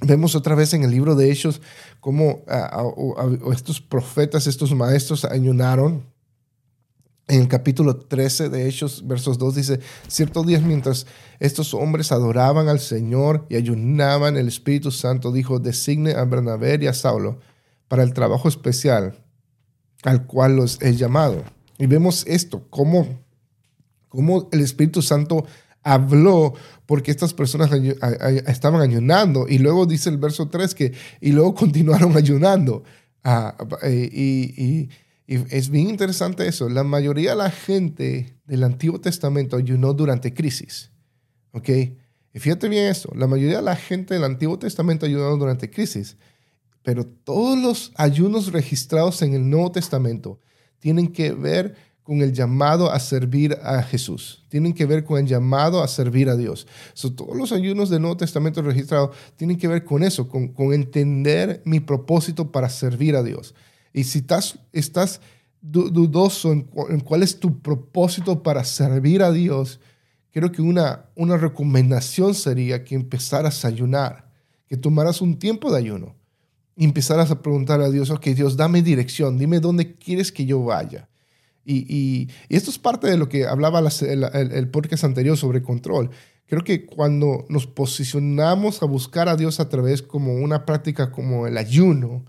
Vemos 0.00 0.34
otra 0.34 0.54
vez 0.54 0.72
en 0.72 0.82
el 0.82 0.90
libro 0.90 1.14
de 1.14 1.30
Hechos 1.30 1.60
cómo 2.00 2.44
estos 3.52 3.80
profetas, 3.80 4.46
estos 4.46 4.74
maestros 4.74 5.24
ayunaron. 5.24 6.13
En 7.26 7.40
el 7.40 7.48
capítulo 7.48 7.96
13 7.96 8.50
de 8.50 8.68
Hechos, 8.68 9.06
versos 9.06 9.38
2 9.38 9.54
dice, 9.54 9.80
ciertos 10.08 10.46
días 10.46 10.62
mientras 10.62 11.06
estos 11.40 11.72
hombres 11.72 12.12
adoraban 12.12 12.68
al 12.68 12.80
Señor 12.80 13.46
y 13.48 13.56
ayunaban, 13.56 14.36
el 14.36 14.48
Espíritu 14.48 14.90
Santo 14.90 15.32
dijo, 15.32 15.58
designe 15.58 16.12
a 16.12 16.24
Bernabé 16.24 16.78
y 16.82 16.86
a 16.86 16.92
Saulo 16.92 17.38
para 17.88 18.02
el 18.02 18.12
trabajo 18.12 18.48
especial 18.48 19.18
al 20.02 20.26
cual 20.26 20.56
los 20.56 20.82
he 20.82 20.94
llamado. 20.94 21.42
Y 21.78 21.86
vemos 21.86 22.24
esto, 22.26 22.66
cómo 22.68 23.24
cómo 24.14 24.48
el 24.52 24.60
Espíritu 24.60 25.02
Santo 25.02 25.44
habló 25.82 26.54
porque 26.86 27.10
estas 27.10 27.34
personas 27.34 27.70
estaban 28.46 28.80
ayunando. 28.80 29.46
Y 29.48 29.58
luego 29.58 29.86
dice 29.86 30.08
el 30.08 30.18
verso 30.18 30.48
3 30.48 30.74
que, 30.74 30.92
y 31.20 31.32
luego 31.32 31.54
continuaron 31.54 32.16
ayunando. 32.16 32.84
Ah, 33.24 33.56
eh, 33.82 34.08
y, 34.12 34.88
es 35.26 35.70
bien 35.70 35.88
interesante 35.88 36.46
eso. 36.46 36.68
La 36.68 36.84
mayoría 36.84 37.30
de 37.30 37.36
la 37.36 37.50
gente 37.50 38.38
del 38.44 38.62
Antiguo 38.62 39.00
Testamento 39.00 39.56
ayunó 39.56 39.94
durante 39.94 40.34
crisis. 40.34 40.90
¿Ok? 41.52 41.68
Y 41.68 42.38
fíjate 42.40 42.68
bien 42.68 42.86
esto. 42.86 43.10
La 43.14 43.26
mayoría 43.26 43.56
de 43.56 43.62
la 43.62 43.76
gente 43.76 44.14
del 44.14 44.24
Antiguo 44.24 44.58
Testamento 44.58 45.06
ayunó 45.06 45.36
durante 45.36 45.70
crisis. 45.70 46.16
Pero 46.82 47.06
todos 47.06 47.58
los 47.58 47.92
ayunos 47.94 48.52
registrados 48.52 49.22
en 49.22 49.34
el 49.34 49.48
Nuevo 49.48 49.72
Testamento 49.72 50.40
tienen 50.80 51.08
que 51.08 51.32
ver 51.32 51.74
con 52.02 52.20
el 52.20 52.34
llamado 52.34 52.92
a 52.92 53.00
servir 53.00 53.58
a 53.62 53.82
Jesús. 53.82 54.44
Tienen 54.50 54.74
que 54.74 54.84
ver 54.84 55.04
con 55.04 55.18
el 55.18 55.26
llamado 55.26 55.82
a 55.82 55.88
servir 55.88 56.28
a 56.28 56.36
Dios. 56.36 56.66
todos 57.16 57.34
los 57.34 57.50
ayunos 57.52 57.88
del 57.88 58.02
Nuevo 58.02 58.18
Testamento 58.18 58.60
registrados 58.60 59.16
tienen 59.36 59.56
que 59.56 59.66
ver 59.66 59.84
con 59.84 60.02
eso, 60.02 60.28
con, 60.28 60.52
entender 60.74 61.62
mi 61.64 61.80
propósito 61.80 62.52
para 62.52 62.68
servir 62.68 63.16
a 63.16 63.22
Dios. 63.22 63.54
Y 63.94 64.04
si 64.04 64.18
estás, 64.18 64.58
estás 64.72 65.20
dudoso 65.62 66.52
en, 66.52 66.64
cuál 67.00 67.22
es 67.22 67.40
tu 67.40 67.60
propósito 67.62 68.42
para 68.42 68.64
servir 68.64 69.22
a 69.22 69.32
Dios, 69.32 69.80
creo 70.30 70.52
que 70.52 70.60
una, 70.60 71.06
una 71.14 71.38
recomendación 71.38 72.34
sería 72.34 72.84
que 72.84 72.96
empezaras 72.96 73.64
a 73.64 73.68
ayunar, 73.68 74.30
que 74.66 74.76
tomaras 74.76 75.22
un 75.22 75.38
tiempo 75.38 75.72
de 75.72 75.78
ayuno 75.78 76.16
y 76.76 76.84
empezaras 76.84 77.30
a 77.30 77.40
preguntar 77.40 77.80
a 77.80 77.88
Dios, 77.88 78.10
ok, 78.10 78.26
Dios, 78.26 78.56
dame 78.56 78.82
dirección, 78.82 79.38
dime 79.38 79.60
dónde 79.60 79.94
quieres 79.94 80.32
que 80.32 80.44
yo 80.44 80.62
vaya. 80.62 81.08
Y, 81.64 82.28
esto 82.50 82.70
es 82.70 82.78
parte 82.78 83.06
de 83.06 83.16
lo 83.16 83.30
que 83.30 83.46
hablaba 83.46 83.78
el, 83.78 84.24
el, 84.34 84.68
podcast 84.68 85.04
anterior 85.04 85.38
sobre 85.38 85.62
control. 85.62 86.10
Creo 86.46 86.62
que 86.62 86.84
cuando 86.84 87.46
nos 87.48 87.66
posicionamos 87.66 88.82
a 88.82 88.86
buscar 88.86 89.30
a 89.30 89.36
Dios 89.36 89.60
a 89.60 89.70
través 89.70 90.02
como 90.02 90.34
una 90.34 90.66
práctica 90.66 91.10
como 91.10 91.46
el 91.46 91.56
ayuno, 91.56 92.26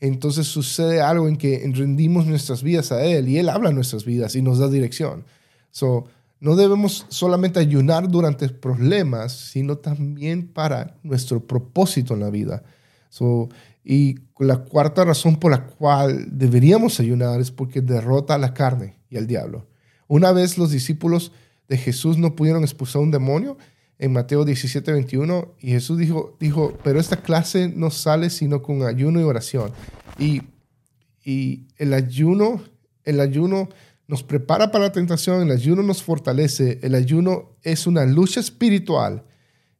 entonces 0.00 0.46
sucede 0.46 1.00
algo 1.00 1.28
en 1.28 1.36
que 1.36 1.68
rendimos 1.74 2.26
nuestras 2.26 2.62
vidas 2.62 2.92
a 2.92 3.04
Él 3.04 3.28
y 3.28 3.38
Él 3.38 3.48
habla 3.48 3.72
nuestras 3.72 4.04
vidas 4.04 4.36
y 4.36 4.42
nos 4.42 4.58
da 4.58 4.68
dirección. 4.68 5.24
So, 5.70 6.06
no 6.38 6.54
debemos 6.54 7.06
solamente 7.08 7.60
ayunar 7.60 8.08
durante 8.08 8.48
problemas, 8.50 9.32
sino 9.32 9.78
también 9.78 10.48
para 10.48 10.96
nuestro 11.02 11.46
propósito 11.46 12.14
en 12.14 12.20
la 12.20 12.30
vida. 12.30 12.62
So, 13.08 13.48
y 13.82 14.16
la 14.38 14.58
cuarta 14.58 15.04
razón 15.04 15.36
por 15.36 15.50
la 15.52 15.64
cual 15.66 16.26
deberíamos 16.30 17.00
ayunar 17.00 17.40
es 17.40 17.50
porque 17.50 17.80
derrota 17.80 18.34
a 18.34 18.38
la 18.38 18.52
carne 18.52 18.98
y 19.08 19.16
al 19.16 19.26
diablo. 19.26 19.66
Una 20.08 20.32
vez 20.32 20.58
los 20.58 20.70
discípulos 20.70 21.32
de 21.68 21.78
Jesús 21.78 22.18
no 22.18 22.36
pudieron 22.36 22.62
expulsar 22.62 23.00
un 23.00 23.10
demonio 23.10 23.56
en 23.98 24.12
Mateo 24.12 24.44
17, 24.44 24.92
21, 24.92 25.54
y 25.60 25.70
Jesús 25.70 25.98
dijo, 25.98 26.36
dijo, 26.38 26.76
pero 26.84 27.00
esta 27.00 27.16
clase 27.16 27.68
no 27.74 27.90
sale 27.90 28.30
sino 28.30 28.62
con 28.62 28.82
ayuno 28.82 29.20
y 29.20 29.24
oración. 29.24 29.72
Y, 30.18 30.42
y 31.24 31.66
el 31.78 31.94
ayuno, 31.94 32.62
el 33.04 33.20
ayuno 33.20 33.68
nos 34.08 34.22
prepara 34.22 34.70
para 34.70 34.84
la 34.84 34.92
tentación, 34.92 35.42
el 35.42 35.50
ayuno 35.50 35.82
nos 35.82 36.02
fortalece, 36.02 36.78
el 36.82 36.94
ayuno 36.94 37.56
es 37.62 37.86
una 37.86 38.04
lucha 38.04 38.40
espiritual 38.40 39.24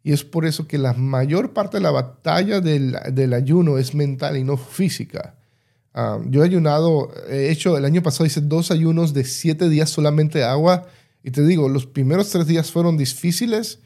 y 0.07 0.13
es 0.13 0.23
por 0.23 0.47
eso 0.47 0.69
que 0.69 0.79
la 0.79 0.93
mayor 0.93 1.53
parte 1.53 1.79
de 1.79 1.83
la 1.83 1.91
batalla 1.91 2.61
del, 2.61 3.33
ayuno 3.35 3.77
es 3.77 3.93
mental 3.93 4.37
y 4.37 4.45
no 4.45 4.57
física. 4.57 5.35
Yo 6.29 6.43
he 6.43 6.45
ayunado, 6.45 7.11
he 7.29 7.51
hecho 7.51 7.77
el 7.77 7.85
año 7.85 8.05
pasado, 8.05 8.25
hice 8.25 8.41
dos 8.41 8.71
ayunos 8.71 9.15
de 9.15 9.25
siete 9.25 9.69
días 9.69 9.91
solamente 9.91 10.45
agua. 10.45 10.87
Y 11.25 11.33
te 11.33 11.45
digo, 11.45 11.69
los 11.69 11.87
primeros 11.87 12.31
tres 12.31 12.47
días 12.47 12.71
fueron 12.71 12.97
difíciles, 12.97 13.81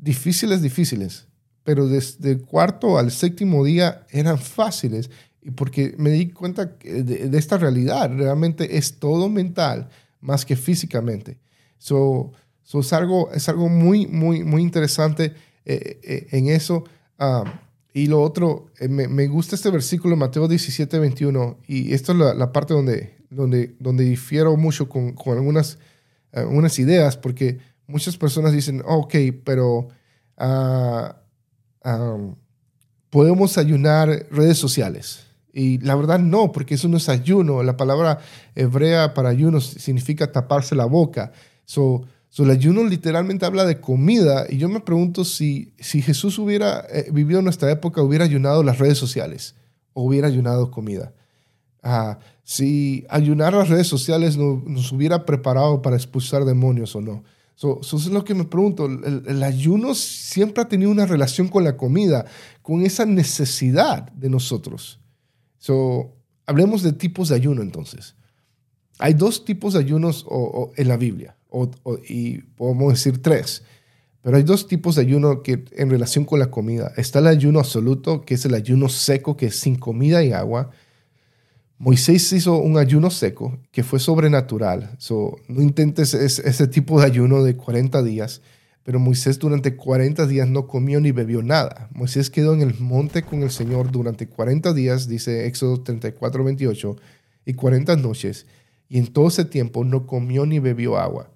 difíciles, 0.00 0.62
difíciles. 0.62 1.26
Pero 1.64 1.86
desde 1.86 2.32
el 2.32 2.42
cuarto 2.42 2.98
al 2.98 3.10
séptimo 3.10 3.64
día 3.64 4.06
eran 4.10 4.38
fáciles. 4.38 5.10
Porque 5.54 5.94
me 5.98 6.10
di 6.10 6.30
cuenta 6.30 6.66
de, 6.66 7.30
esta 7.34 7.56
realidad, 7.56 8.10
realmente 8.14 8.76
es 8.76 8.98
todo 8.98 9.28
mental 9.28 9.88
más 10.20 10.44
que 10.44 10.56
físicamente. 10.56 11.38
So, 11.78 12.32
es, 12.62 12.92
algo, 12.92 13.30
es 13.32 13.48
algo 13.48 13.68
muy, 13.68 14.06
muy, 14.06 14.44
muy 14.44 14.62
interesante. 14.62 15.34
Eh, 15.64 16.00
eh, 16.02 16.26
en 16.32 16.48
eso. 16.48 16.84
Ah, 17.18 17.60
y 17.92 18.06
lo 18.06 18.22
otro, 18.22 18.66
eh, 18.78 18.88
me, 18.88 19.28
gusta 19.28 19.56
este 19.56 19.70
versículo 19.70 20.16
Mateo 20.16 20.48
17, 20.48 20.98
21, 20.98 21.58
y 21.66 21.92
esto 21.92 22.12
es 22.12 22.18
la, 22.18 22.52
parte 22.52 22.72
donde, 22.72 23.14
donde, 23.30 23.74
donde 23.78 24.04
difiero 24.04 24.56
mucho 24.56 24.88
con, 24.88 25.12
con 25.12 25.36
algunas, 25.36 25.78
algunas 26.32 26.78
ideas, 26.78 27.16
porque 27.16 27.58
muchas 27.90 28.16
personas 28.16 28.52
dicen, 28.52 28.82
ok, 28.86 29.14
pero 29.44 29.88
ah, 30.36 31.16
podemos 33.10 33.58
ayunar 33.58 34.26
redes 34.30 34.58
sociales. 34.58 35.26
Y 35.52 35.78
la 35.78 35.96
verdad 35.96 36.18
no, 36.18 36.52
porque 36.52 36.74
eso 36.74 36.88
no 36.88 36.96
es 36.96 37.08
ayuno. 37.08 37.62
La 37.62 37.76
palabra 37.76 38.20
hebrea 38.54 39.14
para 39.14 39.30
ayuno 39.30 39.60
significa 39.60 40.30
taparse 40.30 40.74
la 40.74 40.84
boca. 40.84 41.32
So, 41.64 42.04
So, 42.32 42.44
el 42.44 42.50
ayuno 42.50 42.84
literalmente 42.84 43.44
habla 43.44 43.64
de 43.64 43.80
comida 43.80 44.46
y 44.48 44.56
yo 44.56 44.68
me 44.68 44.78
pregunto 44.78 45.24
si, 45.24 45.74
si 45.80 46.00
Jesús 46.00 46.38
hubiera 46.38 46.86
eh, 46.88 47.10
vivido 47.12 47.40
en 47.40 47.44
nuestra 47.44 47.72
época, 47.72 48.02
hubiera 48.02 48.24
ayunado 48.24 48.62
las 48.62 48.78
redes 48.78 48.98
sociales 48.98 49.56
o 49.94 50.04
hubiera 50.04 50.28
ayunado 50.28 50.70
comida. 50.70 51.12
Ah, 51.82 52.20
si 52.44 53.04
ayunar 53.08 53.52
las 53.52 53.68
redes 53.68 53.88
sociales 53.88 54.36
nos 54.36 54.92
hubiera 54.92 55.26
preparado 55.26 55.82
para 55.82 55.96
expulsar 55.96 56.44
demonios 56.44 56.94
o 56.94 57.00
no. 57.00 57.24
So, 57.60 57.78
eso 57.82 57.98
es 57.98 58.06
lo 58.06 58.24
que 58.24 58.34
me 58.34 58.44
pregunto. 58.44 58.86
El, 58.86 59.42
ayuno 59.42 59.94
siempre 59.94 60.62
ha 60.62 60.68
tenido 60.68 60.90
una 60.90 61.04
relación 61.04 61.46
con 61.46 61.62
la 61.62 61.76
comida, 61.76 62.24
con 62.62 62.80
esa 62.86 63.04
necesidad 63.04 64.10
de 64.12 64.30
nosotros. 64.30 64.98
So, 65.58 66.16
hablemos 66.46 66.82
de 66.82 66.94
tipos 66.94 67.28
de 67.28 67.34
ayuno 67.34 67.60
entonces. 67.60 68.14
Hay 68.98 69.12
dos 69.12 69.44
tipos 69.44 69.74
de 69.74 69.80
ayunos 69.80 70.24
en 70.74 70.88
la 70.88 70.96
Biblia 70.96 71.36
y 72.08 72.38
podemos 72.38 72.94
decir 72.94 73.20
tres. 73.20 73.62
Pero 74.22 74.38
hay 74.38 74.42
dos 74.42 74.66
tipos 74.66 74.94
de 74.94 75.02
ayuno 75.02 75.42
que 75.42 75.66
en 75.72 75.90
relación 75.90 76.24
con 76.24 76.38
la 76.38 76.50
comida. 76.50 76.94
Está 76.96 77.18
el 77.18 77.26
ayuno 77.26 77.58
absoluto, 77.58 78.22
que 78.22 78.36
es 78.36 78.44
el 78.46 78.54
ayuno 78.54 78.88
seco, 78.88 79.36
que 79.36 79.46
es 79.46 79.56
sin 79.56 79.76
comida 79.76 80.24
y 80.24 80.32
agua. 80.32 80.70
Moisés 81.82 82.30
hizo 82.34 82.58
un 82.58 82.76
ayuno 82.76 83.08
seco 83.08 83.58
que 83.72 83.82
fue 83.82 84.00
sobrenatural. 84.00 84.94
So, 84.98 85.38
no 85.48 85.62
intentes 85.62 86.12
ese, 86.12 86.68
tipo 86.68 87.00
de 87.00 87.06
ayuno 87.06 87.42
de 87.42 87.56
40 87.56 88.02
días. 88.02 88.42
Pero 88.82 88.98
Moisés 88.98 89.38
durante 89.38 89.76
40 89.76 90.26
días 90.26 90.46
no 90.46 90.66
comió 90.66 91.00
ni 91.00 91.10
bebió 91.10 91.42
nada. 91.42 91.88
Moisés 91.94 92.28
quedó 92.28 92.52
en 92.52 92.60
el 92.60 92.78
monte 92.78 93.22
con 93.22 93.42
el 93.42 93.50
Señor 93.50 93.90
durante 93.90 94.28
40 94.28 94.74
días, 94.74 95.08
dice 95.08 95.46
Éxodo 95.46 95.80
34, 95.82 96.44
28, 96.44 96.96
y 97.46 97.54
40 97.54 97.96
noches, 97.96 98.46
y 98.90 98.98
en 98.98 99.06
todo 99.06 99.28
ese 99.28 99.46
tiempo 99.46 99.82
no 99.82 100.06
comió 100.06 100.44
ni 100.44 100.58
bebió 100.58 100.98
agua. 100.98 101.30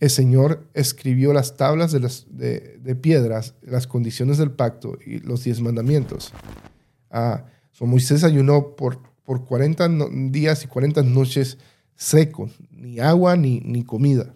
El 0.00 0.08
Señor 0.08 0.70
escribió 0.72 1.34
las 1.34 1.58
tablas 1.58 1.92
de, 1.92 2.00
las, 2.00 2.26
de, 2.30 2.96
piedras, 2.98 3.52
las 3.60 3.86
condiciones 3.86 4.38
del 4.38 4.52
pacto 4.52 4.96
y 5.04 5.18
los 5.18 5.44
diez 5.44 5.60
mandamientos. 5.60 6.32
Ah, 7.10 7.44
Moisés 7.78 8.24
ayunó 8.24 8.74
por, 8.74 9.00
por 9.26 9.44
40 9.44 9.88
días 10.30 10.64
y 10.64 10.68
40 10.68 11.02
noches 11.02 11.58
seco, 11.96 12.48
ni 12.70 13.00
agua 13.00 13.36
ni, 13.36 13.60
ni 13.60 13.82
comida. 13.82 14.34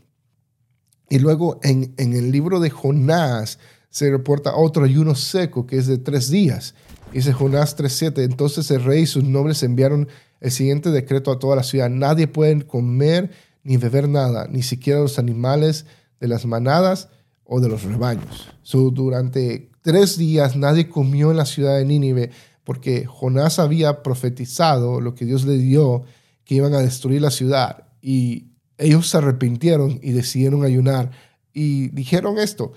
Y 1.08 1.20
luego 1.20 1.60
en, 1.62 1.94
el 1.96 2.30
libro 2.30 2.60
de 2.60 2.70
Jonás 2.70 3.58
se 3.88 4.10
reporta 4.10 4.56
otro 4.56 4.84
ayuno 4.84 5.14
seco 5.14 5.66
que 5.66 5.78
es 5.78 5.86
de 5.86 5.98
tres 5.98 6.30
días. 6.30 6.74
Dice 7.12 7.32
Jonás 7.32 7.76
3.7, 7.76 8.22
entonces 8.22 8.70
el 8.70 8.84
rey 8.84 9.02
y 9.02 9.06
sus 9.06 9.24
nobles 9.24 9.62
enviaron 9.62 10.08
el 10.40 10.50
siguiente 10.50 10.90
decreto 10.90 11.32
a 11.32 11.38
toda 11.38 11.56
la 11.56 11.62
ciudad. 11.62 11.88
Nadie 11.88 12.28
puede 12.28 12.66
comer 12.66 13.30
ni 13.62 13.76
beber 13.76 14.08
nada, 14.08 14.46
ni 14.48 14.62
siquiera 14.62 15.00
los 15.00 15.18
animales 15.18 15.86
de 16.20 16.28
las 16.28 16.46
manadas 16.46 17.08
o 17.44 17.60
de 17.60 17.68
los 17.68 17.82
rebaños. 17.82 18.48
durante 18.92 19.70
tres 19.82 20.16
días 20.16 20.56
nadie 20.56 20.88
comió 20.88 21.30
en 21.30 21.36
la 21.36 21.46
ciudad 21.46 21.78
de 21.78 21.84
Nínive 21.84 22.30
porque 22.70 23.04
Jonás 23.04 23.58
había 23.58 24.00
profetizado 24.04 25.00
lo 25.00 25.16
que 25.16 25.24
Dios 25.24 25.44
le 25.44 25.58
dio, 25.58 26.04
que 26.44 26.54
iban 26.54 26.72
a 26.72 26.78
destruir 26.78 27.20
la 27.20 27.32
ciudad. 27.32 27.88
Y 28.00 28.52
ellos 28.78 29.08
se 29.08 29.18
arrepintieron 29.18 29.98
y 30.00 30.12
decidieron 30.12 30.62
ayunar 30.62 31.10
y 31.52 31.88
dijeron 31.88 32.38
esto, 32.38 32.70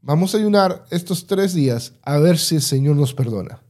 vamos 0.00 0.32
a 0.32 0.38
ayunar 0.38 0.84
estos 0.92 1.26
tres 1.26 1.54
días 1.54 1.94
a 2.02 2.18
ver 2.18 2.38
si 2.38 2.54
el 2.54 2.62
Señor 2.62 2.94
nos 2.94 3.14
perdona. 3.14 3.64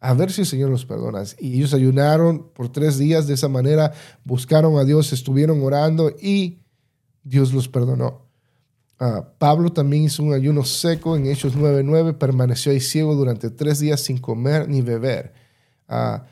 A 0.00 0.14
ver 0.14 0.32
si 0.32 0.40
el 0.40 0.46
Señor 0.46 0.70
nos 0.70 0.86
perdona. 0.86 1.22
Y 1.38 1.58
ellos 1.58 1.74
ayunaron 1.74 2.50
por 2.54 2.72
tres 2.72 2.96
días 2.96 3.26
de 3.26 3.34
esa 3.34 3.50
manera, 3.50 3.92
buscaron 4.24 4.78
a 4.78 4.84
Dios, 4.84 5.12
estuvieron 5.12 5.62
orando 5.62 6.14
y 6.18 6.62
Dios 7.24 7.52
los 7.52 7.68
perdonó. 7.68 8.27
Ah, 9.00 9.28
Pablo 9.38 9.72
también 9.72 10.04
hizo 10.04 10.22
un 10.22 10.32
ayuno 10.32 10.64
seco 10.64 11.16
en 11.16 11.26
Hechos 11.26 11.56
9:9, 11.56 12.14
permaneció 12.18 12.72
ahí 12.72 12.80
ciego 12.80 13.14
durante 13.14 13.50
tres 13.50 13.78
días 13.78 14.00
sin 14.00 14.18
comer 14.18 14.68
ni 14.68 14.82
beber. 14.82 15.32
Ah, 15.88 16.26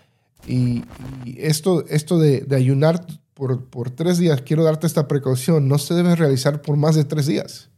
y, 0.46 0.84
esto, 1.38 1.84
esto 1.88 2.18
de, 2.18 2.40
de 2.40 2.56
ayunar 2.56 3.04
por, 3.36 3.90
tres 3.90 4.16
días, 4.16 4.40
quiero 4.40 4.64
darte 4.64 4.86
esta 4.86 5.06
precaución, 5.06 5.68
no 5.68 5.76
se 5.76 5.92
debe 5.92 6.16
realizar 6.16 6.62
por 6.62 6.76
más 6.78 6.94
de 6.94 7.04
tres 7.04 7.26
días 7.26 7.68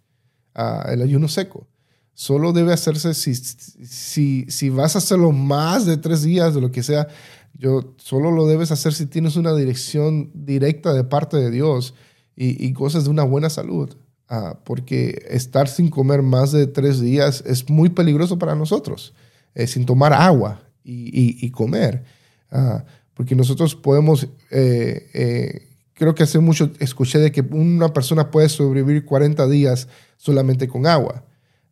ah, 0.55 0.87
el 0.89 1.03
ayuno 1.03 1.27
seco. 1.27 1.67
Solo 2.15 2.53
debe 2.53 2.73
hacerse 2.73 3.13
si, 3.15 3.35
si, 3.35 4.47
si 4.49 4.71
vas 4.71 4.95
a 4.95 4.99
hacerlo 4.99 5.33
más 5.33 5.85
de 5.85 5.97
tres 5.97 6.23
días, 6.23 6.55
de 6.55 6.61
lo 6.61 6.71
que 6.71 6.85
sea, 6.85 7.09
yo, 7.55 7.95
solo 7.97 8.31
lo 8.31 8.47
debes 8.47 8.71
hacer 8.71 8.95
si 8.95 9.07
tienes 9.07 9.35
una 9.35 9.53
dirección 9.55 10.31
directa 10.33 10.93
de 10.93 11.03
parte 11.03 11.37
de 11.37 11.51
Dios 11.51 11.95
y, 12.37 12.65
y 12.65 12.73
gozas 12.73 13.05
de 13.05 13.11
una 13.11 13.25
buena 13.25 13.51
salud. 13.51 13.97
Ah, 14.31 14.59
porque 14.63 15.25
estar 15.31 15.69
sin 15.69 15.89
comer 15.89 16.21
más 16.21 16.53
de 16.53 16.67
tres 16.67 17.01
días 17.01 17.43
es 17.47 17.71
muy 17.71 17.89
peligroso 17.89 18.39
para 18.39 18.55
nosotros, 18.55 19.15
eh, 19.55 19.67
sin 19.67 19.87
tomar 19.87 20.13
agua 20.13 20.61
y, 20.85 21.47
y, 21.47 21.51
comer. 21.51 22.05
Uh, 22.53 22.81
porque 23.15 23.35
nosotros 23.35 23.75
podemos, 23.75 24.29
eh, 24.51 25.09
eh, 25.15 25.69
creo 25.95 26.15
que 26.15 26.25
hace 26.25 26.39
mucho 26.41 26.71
escuché 26.79 27.19
de 27.19 27.33
que 27.33 27.41
una 27.41 27.93
persona 27.95 28.31
puede 28.31 28.51
sobrevivir 28.51 29.07
40 29.07 29.49
días 29.49 29.89
solamente 30.19 30.69
con 30.69 30.87
agua, 30.87 31.25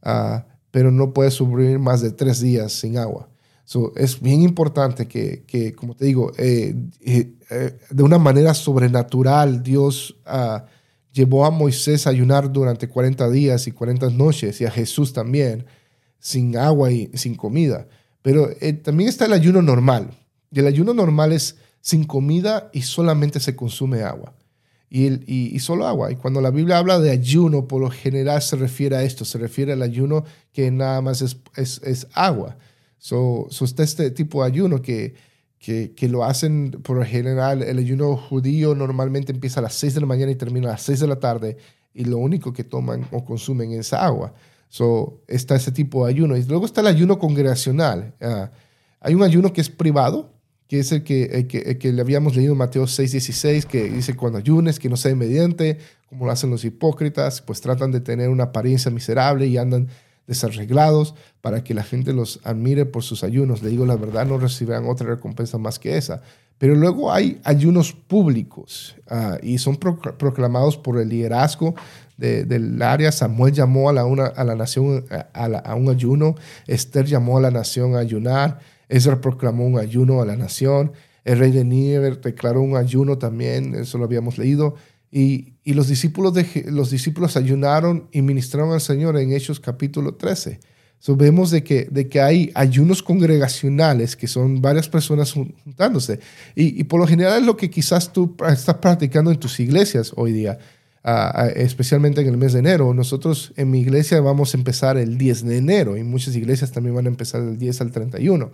uh, 0.05 0.41
pero 0.71 0.91
no 0.91 1.13
puede 1.13 1.31
sobrevivir 1.31 1.79
más 1.79 2.01
de 2.01 2.11
tres 2.11 2.41
días 2.41 2.73
sin 2.73 2.97
agua. 2.97 3.29
So, 3.65 3.93
es 3.97 4.19
bien 4.19 4.41
importante 4.41 5.07
que, 5.07 5.45
que 5.47 5.75
como 5.75 5.95
te 5.95 6.07
digo, 6.07 6.33
eh, 6.39 6.75
de 7.91 8.03
una 8.03 8.19
manera 8.19 8.55
sobrenatural 8.55 9.63
Dios 9.63 10.17
llevó 11.17 11.47
a 11.47 11.51
Moisés 11.51 12.07
a 12.07 12.11
ayunar 12.11 12.53
durante 12.53 12.89
40 12.89 13.31
días 13.31 13.67
y 13.67 13.73
40 13.73 14.11
noches 14.11 14.61
y 14.61 14.67
a 14.67 14.71
Jesús 14.71 15.15
también, 15.15 15.65
sin 16.19 16.59
agua 16.59 16.93
y 16.93 17.11
sin 17.15 17.35
comida. 17.35 17.89
Pero 18.21 18.51
también 18.83 19.09
está 19.09 19.25
el 19.25 19.33
ayuno 19.33 19.63
normal. 19.63 20.11
Y 20.51 20.59
el 20.59 20.67
ayuno 20.67 20.93
normal 20.93 21.33
es 21.33 21.57
sin 21.81 22.05
comida 22.05 22.71
y 22.75 22.83
solamente 22.83 23.41
se 23.41 23.57
consume 23.57 24.03
agua. 24.03 24.35
Y, 24.91 25.59
solo 25.59 25.87
agua. 25.87 26.13
Y 26.13 26.17
cuando 26.17 26.41
la 26.41 26.51
Biblia 26.51 26.79
habla 26.79 26.99
de 26.99 27.11
ayuno, 27.11 27.67
por 27.67 27.81
lo 27.81 27.91
general 27.91 28.43
se 28.43 28.57
refiere 28.57 28.97
a 28.97 29.03
esto, 29.03 29.25
se 29.25 29.39
refiere 29.39 29.73
al 29.73 29.83
ayuno 29.83 30.25
que 30.53 30.71
nada 30.71 31.01
más 31.01 31.23
es 31.23 32.07
agua. 32.13 32.57
So, 32.99 33.47
so, 33.51 33.65
está 33.65 33.83
este 33.83 34.11
tipo 34.11 34.43
de 34.43 34.49
ayuno 34.49 34.83
que, 34.83 35.15
que, 35.67 36.09
lo 36.09 36.25
hacen 36.25 36.71
por 36.71 37.05
general. 37.05 37.63
El 37.63 37.79
ayuno 37.79 38.17
judío 38.17 38.77
normalmente 38.77 39.33
empieza 39.33 39.59
a 39.59 39.65
las 39.65 39.75
6 39.75 39.95
de 39.95 40.01
la 40.01 40.07
mañana 40.07 40.31
y 40.31 40.37
termina 40.37 40.69
a 40.69 40.73
las 40.73 40.83
6 40.83 41.01
de 41.01 41.07
la 41.09 41.19
tarde 41.19 41.57
y 41.93 42.05
lo 42.05 42.19
único 42.19 42.53
que 42.53 42.63
toman 42.63 43.09
o 43.11 43.25
consumen 43.25 43.73
es 43.73 43.93
agua. 43.93 44.33
So, 44.69 45.23
está 45.27 45.57
ese 45.57 45.73
tipo 45.73 46.05
de 46.05 46.13
ayuno. 46.13 46.37
Y 46.37 46.45
luego 46.45 46.67
está 46.67 46.83
el 46.83 46.87
ayuno 46.87 47.19
congregacional. 47.19 48.15
Ah, 48.21 48.53
hay 49.01 49.15
un 49.15 49.25
ayuno 49.25 49.53
que 49.53 49.61
es 49.61 49.69
privado, 49.69 50.31
que 50.69 50.79
es 50.79 50.93
el 50.93 51.03
que, 51.03 51.49
que, 51.49 51.93
le 51.93 52.01
habíamos 52.01 52.37
leído 52.37 52.53
en 52.53 52.59
Mateo 52.59 52.85
6:16, 52.85 53.65
que 53.65 53.91
dice, 53.91 54.15
cuando 54.15 54.39
ayunes, 54.39 54.79
que 54.79 54.89
no 54.89 54.97
sea 54.97 55.17
mediante, 55.17 55.79
como 56.09 56.27
lo 56.27 56.33
hacen 56.33 56.51
los 56.51 56.65
hipócritas, 56.65 57.43
pues 57.43 57.61
tratan 57.61 57.91
de 57.91 58.01
tener 58.01 58.29
una 58.29 58.45
apariencia 58.45 58.91
miserable 58.93 59.47
y 59.47 59.57
andan 59.57 59.89
desarreglados 60.27 61.15
para 61.41 61.63
que 61.63 61.75
la 61.75 61.83
gente 61.83 62.13
los 62.13 62.41
admire 62.45 62.87
por 62.87 63.03
sus 63.03 63.25
ayunos. 63.25 63.63
Le 63.63 63.71
digo 63.71 63.87
la 63.87 63.97
verdad, 63.97 64.27
no 64.27 64.39
recibirán 64.39 64.87
otra 64.87 65.07
recompensa 65.07 65.59
más 65.59 65.79
que 65.79 65.97
esa. 65.97 66.23
Pero 66.59 66.75
luego 66.75 67.13
hay 67.13 67.41
ayunos 67.45 67.93
públicos 67.93 68.97
ah, 69.09 69.39
y 69.43 69.59
son 69.59 69.77
proclamados 69.77 70.77
por 70.79 70.99
el 70.99 71.09
liderazgo 71.11 71.75
del 72.17 72.81
área. 72.81 73.13
Samuel 73.13 73.53
llamó 73.53 73.91
a 73.91 73.93
la, 73.93 74.07
una, 74.07 74.27
a 74.27 74.43
la 74.43 74.55
nación 74.55 75.05
a, 75.11 75.45
a 75.45 75.75
un 75.75 75.91
ayuno, 75.91 76.35
Esther 76.67 77.05
llamó 77.05 77.37
a 77.37 77.43
la 77.43 77.51
nación 77.51 77.95
a 77.95 77.99
ayunar. 77.99 78.61
Ezra 78.89 79.21
proclamó 79.21 79.67
un 79.67 79.79
ayuno 79.79 80.23
a 80.23 80.27
la 80.27 80.37
nación. 80.37 80.93
El 81.25 81.41
rey 81.41 81.51
de 81.51 81.65
Nínive 81.65 82.13
declaró 82.13 82.63
un 82.63 82.77
ayuno 82.77 83.19
también, 83.19 83.75
eso 83.75 83.99
lo 83.99 84.05
habíamos 84.05 84.39
leído. 84.39 84.77
Y, 85.11 85.55
y 85.63 85.75
los, 85.75 85.89
discípulos 85.89 86.35
de, 86.35 86.67
los 86.69 86.91
discípulos 86.91 87.37
ayunaron 87.37 88.09
y 88.13 88.23
ministraron 88.23 88.73
al 88.73 88.81
Señor 88.81 89.19
en 89.19 89.33
Hechos 89.33 89.61
capítulo 89.61 90.15
13. 90.15 90.61
So, 90.99 91.15
vemos 91.15 91.51
de 91.51 91.63
que, 91.63 91.87
de 91.91 92.09
que 92.09 92.21
hay 92.21 92.51
ayunos 92.55 93.03
congregacionales 93.03 94.17
que 94.17 94.27
son 94.27 94.61
varias 94.63 94.89
personas 94.89 95.33
juntándose. 95.33 96.21
Y, 96.55 96.81
y, 96.81 96.85
por 96.85 97.01
lo 97.01 97.07
general 97.07 97.41
es 97.41 97.47
lo 97.47 97.57
que 97.57 97.71
quizás 97.71 98.13
tú 98.13 98.35
estás 98.49 98.77
practicando 98.77 99.31
en 99.31 99.39
tus 99.39 99.61
iglesias 99.61 100.13
hoy 100.17 100.33
día, 100.33 100.59
especialmente 101.55 102.23
en 102.23 102.29
el 102.29 102.37
mes 102.37 102.55
de 102.55 102.61
enero. 102.61 102.93
Nosotros 102.95 103.53
en 103.57 103.71
mi 103.71 103.81
iglesia 103.81 104.21
vamos 104.21 104.55
a 104.55 104.57
empezar 104.57 104.97
el 104.97 105.19
10 105.19 105.45
de 105.45 105.59
enero 105.59 105.97
y 105.97 106.03
muchas 106.03 106.35
iglesias 106.35 106.73
también 106.73 106.97
van 106.97 107.07
a 107.07 107.09
empezar 107.11 107.43
del 107.45 107.59
10 107.59 107.83
al 107.83 107.93
31. 107.93 108.51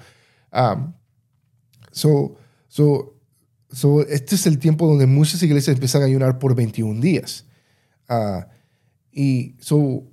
Um, 0.52 0.92
so, 1.92 2.36
so, 2.68 3.14
so, 3.72 4.02
este 4.06 4.34
es 4.34 4.46
el 4.46 4.58
tiempo 4.58 4.86
donde 4.86 5.06
muchas 5.06 5.42
iglesias 5.42 5.74
empiezan 5.74 6.02
a 6.02 6.06
ayunar 6.06 6.38
por 6.38 6.54
21 6.54 7.00
días. 7.00 7.46
Uh, 8.08 8.44
y 9.10 9.56
so, 9.60 10.04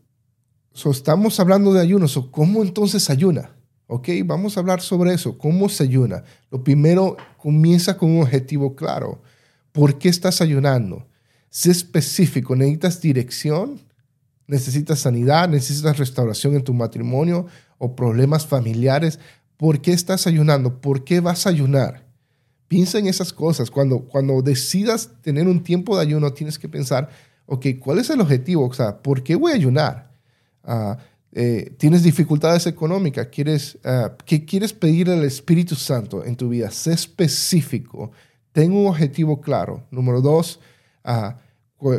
so, 0.73 0.91
estamos 0.91 1.39
hablando 1.39 1.73
de 1.73 1.81
ayuno. 1.81 2.07
So, 2.07 2.31
¿Cómo 2.31 2.63
entonces 2.63 3.09
ayuna? 3.09 3.51
Ok, 3.87 4.09
vamos 4.23 4.55
a 4.55 4.59
hablar 4.59 4.81
sobre 4.81 5.13
eso. 5.13 5.37
¿Cómo 5.37 5.67
se 5.67 5.83
ayuna? 5.83 6.23
Lo 6.51 6.63
primero, 6.63 7.17
comienza 7.37 7.97
con 7.97 8.11
un 8.11 8.21
objetivo 8.21 8.75
claro. 8.75 9.21
¿Por 9.71 9.97
qué 9.97 10.09
estás 10.09 10.41
ayunando? 10.41 11.07
Sé 11.49 11.71
específico. 11.71 12.55
¿Necesitas 12.55 13.01
dirección? 13.01 13.81
¿Necesitas 14.45 14.99
sanidad? 14.99 15.49
¿Necesitas 15.49 15.97
restauración 15.97 16.55
en 16.55 16.63
tu 16.63 16.73
matrimonio 16.73 17.47
o 17.77 17.95
problemas 17.95 18.45
familiares? 18.45 19.19
¿Por 19.57 19.81
qué 19.81 19.93
estás 19.93 20.27
ayunando? 20.27 20.81
¿Por 20.81 21.03
qué 21.03 21.19
vas 21.19 21.45
a 21.45 21.49
ayunar? 21.49 22.08
Piensa 22.69 22.99
en 22.99 23.07
esas 23.07 23.33
cosas. 23.33 23.71
Cuando, 23.71 24.01
cuando 24.01 24.41
decidas 24.43 25.09
tener 25.23 25.47
un 25.47 25.63
tiempo 25.63 25.97
de 25.97 26.03
ayuno, 26.03 26.31
tienes 26.31 26.59
que 26.59 26.69
pensar, 26.69 27.09
ok, 27.47 27.65
¿cuál 27.79 27.97
es 27.97 28.11
el 28.11 28.21
objetivo? 28.21 28.67
O 28.67 28.73
sea, 28.73 29.01
¿por 29.01 29.23
qué 29.23 29.35
voy 29.35 29.51
a 29.51 29.55
ayunar? 29.55 30.11
Ah, 30.63 30.99
eh, 31.31 31.73
¿Tienes 31.77 32.03
dificultades 32.03 32.67
económicas? 32.67 33.27
¿Quieres, 33.31 33.79
ah, 33.83 34.15
¿Qué 34.23 34.45
quieres 34.45 34.71
pedir 34.71 35.09
al 35.09 35.23
Espíritu 35.23 35.73
Santo 35.73 36.23
en 36.23 36.35
tu 36.35 36.47
vida? 36.49 36.69
Sé 36.69 36.93
específico. 36.93 38.11
Ten 38.51 38.71
un 38.71 38.85
objetivo 38.85 39.41
claro. 39.41 39.87
Número 39.89 40.21
dos, 40.21 40.59
uh, 41.05 41.33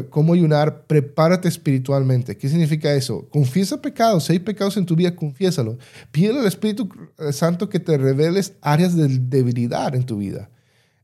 cómo 0.09 0.35
ayunar, 0.35 0.87
prepárate 0.87 1.49
espiritualmente. 1.49 2.37
¿Qué 2.37 2.49
significa 2.49 2.93
eso? 2.95 3.29
Confiesa 3.29 3.83
pecados. 3.83 4.25
Si 4.25 4.35
hay 4.35 4.39
pecados 4.39 4.77
en 4.77 4.87
tu 4.87 4.95
vida, 4.95 5.17
confiésalo. 5.17 5.79
Pide 6.13 6.39
al 6.39 6.47
Espíritu 6.47 6.89
Santo 7.33 7.69
que 7.69 7.81
te 7.81 7.99
reveles 7.99 8.53
áreas 8.61 8.95
de 8.95 9.09
debilidad 9.09 9.97
en 9.97 10.05
tu 10.05 10.19
vida. 10.19 10.49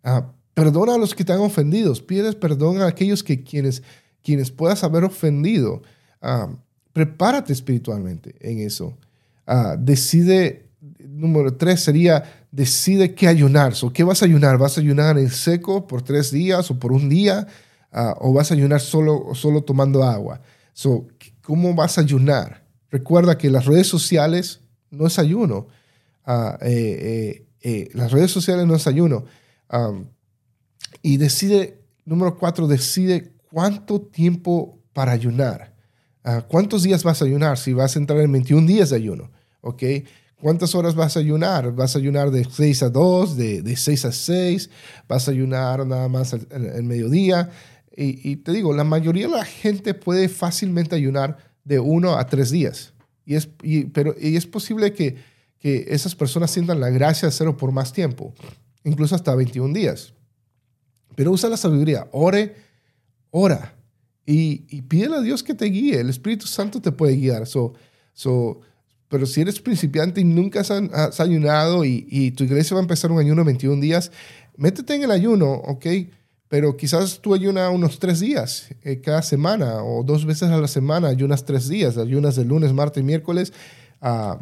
Ah, 0.07 0.33
perdona 0.55 0.95
a 0.95 0.99
los 0.99 1.15
que 1.15 1.25
te 1.25 1.33
han 1.33 1.41
ofendido. 1.41 1.93
Pide 2.07 2.33
perdón 2.35 2.81
a 2.81 2.87
aquellos 2.87 3.25
que 3.25 3.43
quienes, 3.43 3.83
quienes 4.23 4.53
puedas 4.53 4.85
haber 4.85 5.03
ofendido. 5.03 5.83
Ah, 6.23 6.49
prepárate 6.93 7.53
espiritualmente 7.53 8.37
en 8.41 8.61
eso. 8.61 8.97
Ah, 9.49 9.77
decide, 9.77 10.69
número 11.01 11.55
tres 11.57 11.81
sería, 11.81 12.47
decide 12.53 13.17
qué 13.17 13.27
ayunar. 13.27 13.75
o 13.83 13.93
¿Qué 13.93 14.05
vas 14.05 14.23
a 14.23 14.27
ayunar? 14.27 14.59
¿Vas 14.59 14.79
a 14.79 14.81
ayunar 14.81 15.19
en 15.19 15.29
seco 15.29 15.89
por 15.89 16.03
tres 16.03 16.31
días 16.31 16.71
o 16.71 16.79
por 16.79 16.93
un 16.93 17.09
día? 17.09 17.49
¿O 18.21 18.33
vas 18.33 18.51
a 18.51 18.55
ayunar 18.55 18.81
solo, 18.81 19.35
solo 19.35 19.63
tomando 19.63 20.05
agua? 20.05 20.41
So, 20.73 21.09
¿Cómo 21.43 21.75
vas 21.75 21.97
a 21.97 22.03
ayunar? 22.03 22.65
Recuerda 22.91 23.39
que 23.39 23.51
las 23.51 23.67
redes 23.67 23.87
sociales 23.87 24.61
no 24.91 25.07
es 25.07 25.19
ayuno. 25.19 25.67
Eh, 26.27 26.59
eh, 26.63 27.47
eh, 27.63 27.91
las 27.95 28.13
redes 28.13 28.31
sociales 28.31 28.67
no 28.67 28.75
es 28.75 28.87
ayuno. 28.87 29.25
Y 31.03 31.17
decide, 31.17 31.83
número 32.05 32.37
cuatro, 32.39 32.67
decide 32.67 33.33
cuánto 33.51 34.01
tiempo 34.01 34.79
para 34.93 35.13
ayunar. 35.13 35.75
Ah, 36.25 36.45
¿Cuántos 36.47 36.83
días 36.83 37.05
vas 37.05 37.23
a 37.23 37.25
ayunar? 37.25 37.57
Si 37.59 37.73
vas 37.73 37.95
a 37.95 37.99
entrar 37.99 38.21
en 38.21 38.33
21 38.33 38.67
días 38.67 38.91
de 38.91 38.97
ayuno, 38.97 39.31
¿ok? 39.61 39.83
¿Cuántas 40.41 40.75
horas 40.75 40.95
vas 40.95 41.17
a 41.17 41.21
ayunar? 41.21 41.73
¿Vas 41.73 41.95
a 41.95 41.99
ayunar 41.99 42.31
de 42.31 42.45
6 42.45 42.83
a 42.83 42.91
2, 42.91 43.37
de, 43.37 43.63
de 43.63 43.77
6 43.77 44.05
a 44.05 44.13
6? 44.13 44.71
¿Vas 45.09 45.29
a 45.29 45.31
ayunar 45.31 45.87
nada 45.87 46.09
más 46.09 46.33
el, 46.33 46.83
mediodía? 46.83 47.51
Y, 47.97 48.37
te 48.37 48.53
digo, 48.53 48.75
la 48.75 48.85
mayoría 48.85 49.27
de 49.27 49.37
la 49.37 49.45
gente 49.45 49.95
puede 49.95 50.29
fácilmente 50.29 50.95
ayunar 50.95 51.39
de 51.65 51.79
1 51.79 52.19
a 52.19 52.27
3 52.27 52.51
días. 52.51 52.93
Y 53.25 53.37
es, 53.37 53.49
pero, 53.95 54.15
y 54.21 54.37
es 54.37 54.47
posible 54.47 54.93
que, 54.93 55.17
que 55.59 55.87
esas 55.89 56.15
personas 56.15 56.51
sientan 56.51 56.81
la 56.81 56.91
gracia 56.91 57.27
de 57.27 57.35
hacerlo 57.35 57.57
por 57.57 57.73
más 57.73 57.93
tiempo, 57.93 58.35
incluso 58.87 59.15
hasta 59.15 59.35
21 59.35 59.75
días. 59.75 60.15
Pero 61.15 61.33
usa 61.33 61.51
la 61.51 61.59
sabiduría, 61.59 62.09
ore, 62.13 62.57
ora 63.31 63.75
y, 64.25 64.65
y 64.69 64.83
pídele 64.83 65.17
a 65.17 65.21
Dios 65.21 65.43
que 65.43 65.55
te 65.55 65.67
guíe. 65.67 66.01
El 66.01 66.09
Espíritu 66.09 66.47
Santo 66.47 66.81
te 66.81 66.93
puede 66.93 67.17
guiar. 67.17 67.47
So, 67.47 67.75
so, 68.15 68.61
pero 69.09 69.27
si 69.27 69.41
eres 69.41 69.61
principiante 69.61 70.21
y 70.21 70.25
nunca 70.25 70.61
has, 70.61 71.21
ayunado 71.21 71.85
y, 71.85 72.33
tu 72.33 72.45
iglesia 72.45 72.75
va 72.75 72.81
a 72.81 72.83
empezar 72.83 73.13
un 73.13 73.19
ayuno 73.19 73.43
de 73.43 73.47
21 73.47 73.81
días, 73.81 74.11
métete 74.57 74.95
en 74.95 75.05
el 75.05 75.11
ayuno, 75.11 75.53
¿ok? 75.53 75.87
Pero 76.49 76.77
quizás 76.77 77.21
tú 77.21 77.35
ayunas 77.35 77.73
unos 77.73 77.99
tres 77.99 78.21
días 78.21 78.69
eh, 78.83 79.01
cada 79.01 79.23
semana 79.23 79.83
o 79.83 80.05
dos 80.05 80.25
veces 80.25 80.51
a 80.51 80.59
la 80.59 80.69
semana, 80.69 81.09
ayunas 81.09 81.45
tres 81.45 81.69
días, 81.69 81.97
ayunas 81.99 82.39
el 82.39 82.49
lunes, 82.49 82.73
martes 82.73 83.03
y 83.03 83.05
miércoles 83.05 83.53
uh, 84.01 84.37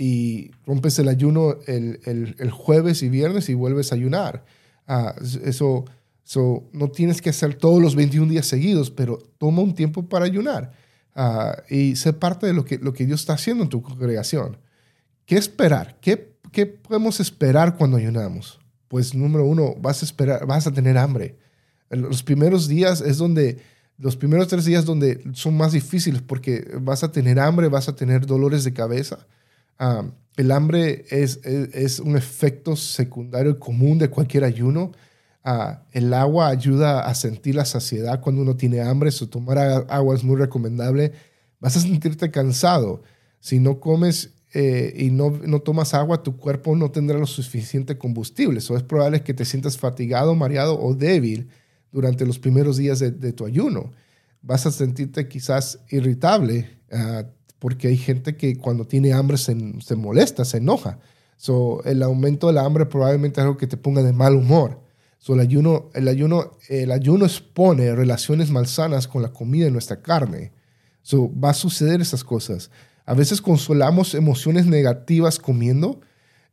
y 0.00 0.50
rompes 0.66 0.98
el 0.98 1.08
ayuno 1.08 1.56
el, 1.66 2.00
el, 2.04 2.34
el, 2.38 2.50
jueves 2.50 3.02
y 3.02 3.08
viernes 3.08 3.48
y 3.48 3.54
vuelves 3.54 3.92
a 3.92 3.96
ayunar. 3.96 4.44
Uh, 4.88 5.12
eso 5.44 5.84
So, 6.30 6.68
no 6.72 6.92
tienes 6.92 7.20
que 7.20 7.30
hacer 7.30 7.54
todos 7.54 7.82
los 7.82 7.96
21 7.96 8.30
días 8.30 8.46
seguidos, 8.46 8.92
pero 8.92 9.18
toma 9.38 9.62
un 9.62 9.74
tiempo 9.74 10.08
para 10.08 10.26
ayunar 10.26 10.70
uh, 11.16 11.60
y 11.68 11.96
sé 11.96 12.12
parte 12.12 12.46
de 12.46 12.52
lo 12.52 12.64
que, 12.64 12.78
lo 12.78 12.92
que 12.92 13.04
Dios 13.04 13.22
está 13.22 13.32
haciendo 13.32 13.64
en 13.64 13.68
tu 13.68 13.82
congregación. 13.82 14.56
¿Qué 15.26 15.36
esperar? 15.36 15.98
¿Qué, 16.00 16.36
¿Qué 16.52 16.66
podemos 16.66 17.18
esperar 17.18 17.76
cuando 17.76 17.96
ayunamos? 17.96 18.60
Pues 18.86 19.12
número 19.12 19.44
uno, 19.44 19.74
vas 19.80 20.02
a, 20.02 20.04
esperar, 20.04 20.46
vas 20.46 20.68
a 20.68 20.72
tener 20.72 20.98
hambre. 20.98 21.36
Los 21.88 22.22
primeros 22.22 22.68
días 22.68 23.00
es 23.00 23.18
donde, 23.18 23.58
los 23.98 24.14
primeros 24.14 24.46
tres 24.46 24.64
días 24.64 24.84
donde 24.84 25.24
son 25.32 25.56
más 25.56 25.72
difíciles 25.72 26.22
porque 26.22 26.64
vas 26.80 27.02
a 27.02 27.10
tener 27.10 27.40
hambre, 27.40 27.66
vas 27.66 27.88
a 27.88 27.96
tener 27.96 28.24
dolores 28.24 28.62
de 28.62 28.72
cabeza. 28.72 29.26
Uh, 29.80 30.10
el 30.40 30.52
hambre 30.52 31.04
es, 31.10 32.00
un 32.00 32.16
efecto 32.16 32.74
secundario 32.74 33.58
común 33.58 33.98
de 33.98 34.08
cualquier 34.08 34.44
ayuno. 34.44 34.92
Ah, 35.44 35.82
el 35.92 36.14
agua 36.14 36.48
ayuda 36.48 37.00
a 37.00 37.14
sentir 37.14 37.54
la 37.54 37.64
saciedad 37.66 38.20
cuando 38.20 38.42
uno 38.42 38.56
tiene 38.56 38.80
hambre, 38.80 39.10
so 39.10 39.28
tomar 39.28 39.58
agua 39.58 40.14
es 40.14 40.24
muy 40.24 40.36
recomendable. 40.36 41.12
Vas 41.58 41.76
a 41.76 41.80
sentirte 41.80 42.30
cansado. 42.30 43.02
Si 43.40 43.58
no 43.58 43.80
comes 43.80 44.30
eh, 44.54 44.94
y 44.96 45.10
no, 45.10 45.30
tomas 45.60 45.92
agua, 45.92 46.22
tu 46.22 46.36
cuerpo 46.36 46.74
no 46.74 46.90
tendrá 46.90 47.18
lo 47.18 47.26
suficiente 47.26 47.98
combustible. 47.98 48.60
So 48.60 48.76
es 48.78 48.82
probable 48.82 49.22
que 49.22 49.34
te 49.34 49.44
sientas 49.44 49.76
fatigado, 49.76 50.34
mareado 50.34 50.80
o 50.80 50.94
débil 50.94 51.50
durante 51.92 52.24
los 52.24 52.38
primeros 52.38 52.78
días 52.78 52.98
de, 52.98 53.32
tu 53.32 53.44
ayuno. 53.44 53.92
Vas 54.42 54.64
a 54.64 54.70
sentirte 54.70 55.28
quizás 55.28 55.80
irritable 55.90 56.80
ah, 56.90 57.24
porque 57.60 57.86
hay 57.86 57.96
gente 57.96 58.36
que 58.36 58.56
cuando 58.56 58.84
tiene 58.84 59.12
hambre 59.12 59.38
se, 59.38 59.56
se 59.80 59.94
molesta, 59.94 60.44
se 60.44 60.56
enoja. 60.56 60.98
El 61.84 62.02
aumento 62.02 62.48
de 62.48 62.54
la 62.54 62.64
hambre 62.64 62.86
probablemente 62.86 63.40
es 63.40 63.44
algo 63.44 63.56
que 63.56 63.68
te 63.68 63.76
ponga 63.76 64.02
de 64.02 64.12
mal 64.12 64.34
humor 64.34 64.80
el, 65.28 65.40
ayuno, 65.40 65.90
el, 65.94 66.08
ayuno, 66.08 66.52
el 66.68 66.90
ayuno 66.90 67.26
expone 67.26 67.94
relaciones 67.94 68.50
malsanas 68.50 69.06
con 69.06 69.22
la 69.22 69.32
comida 69.32 69.66
de 69.66 69.70
nuestra 69.70 70.00
carne. 70.00 70.52
So, 71.02 71.30
va 71.38 71.50
a 71.50 71.54
suceder 71.54 72.00
esas 72.00 72.24
cosas. 72.24 72.70
A 73.04 73.14
veces 73.14 73.40
consolamos 73.40 74.14
emociones 74.14 74.66
negativas 74.66 75.38
comiendo 75.38 76.00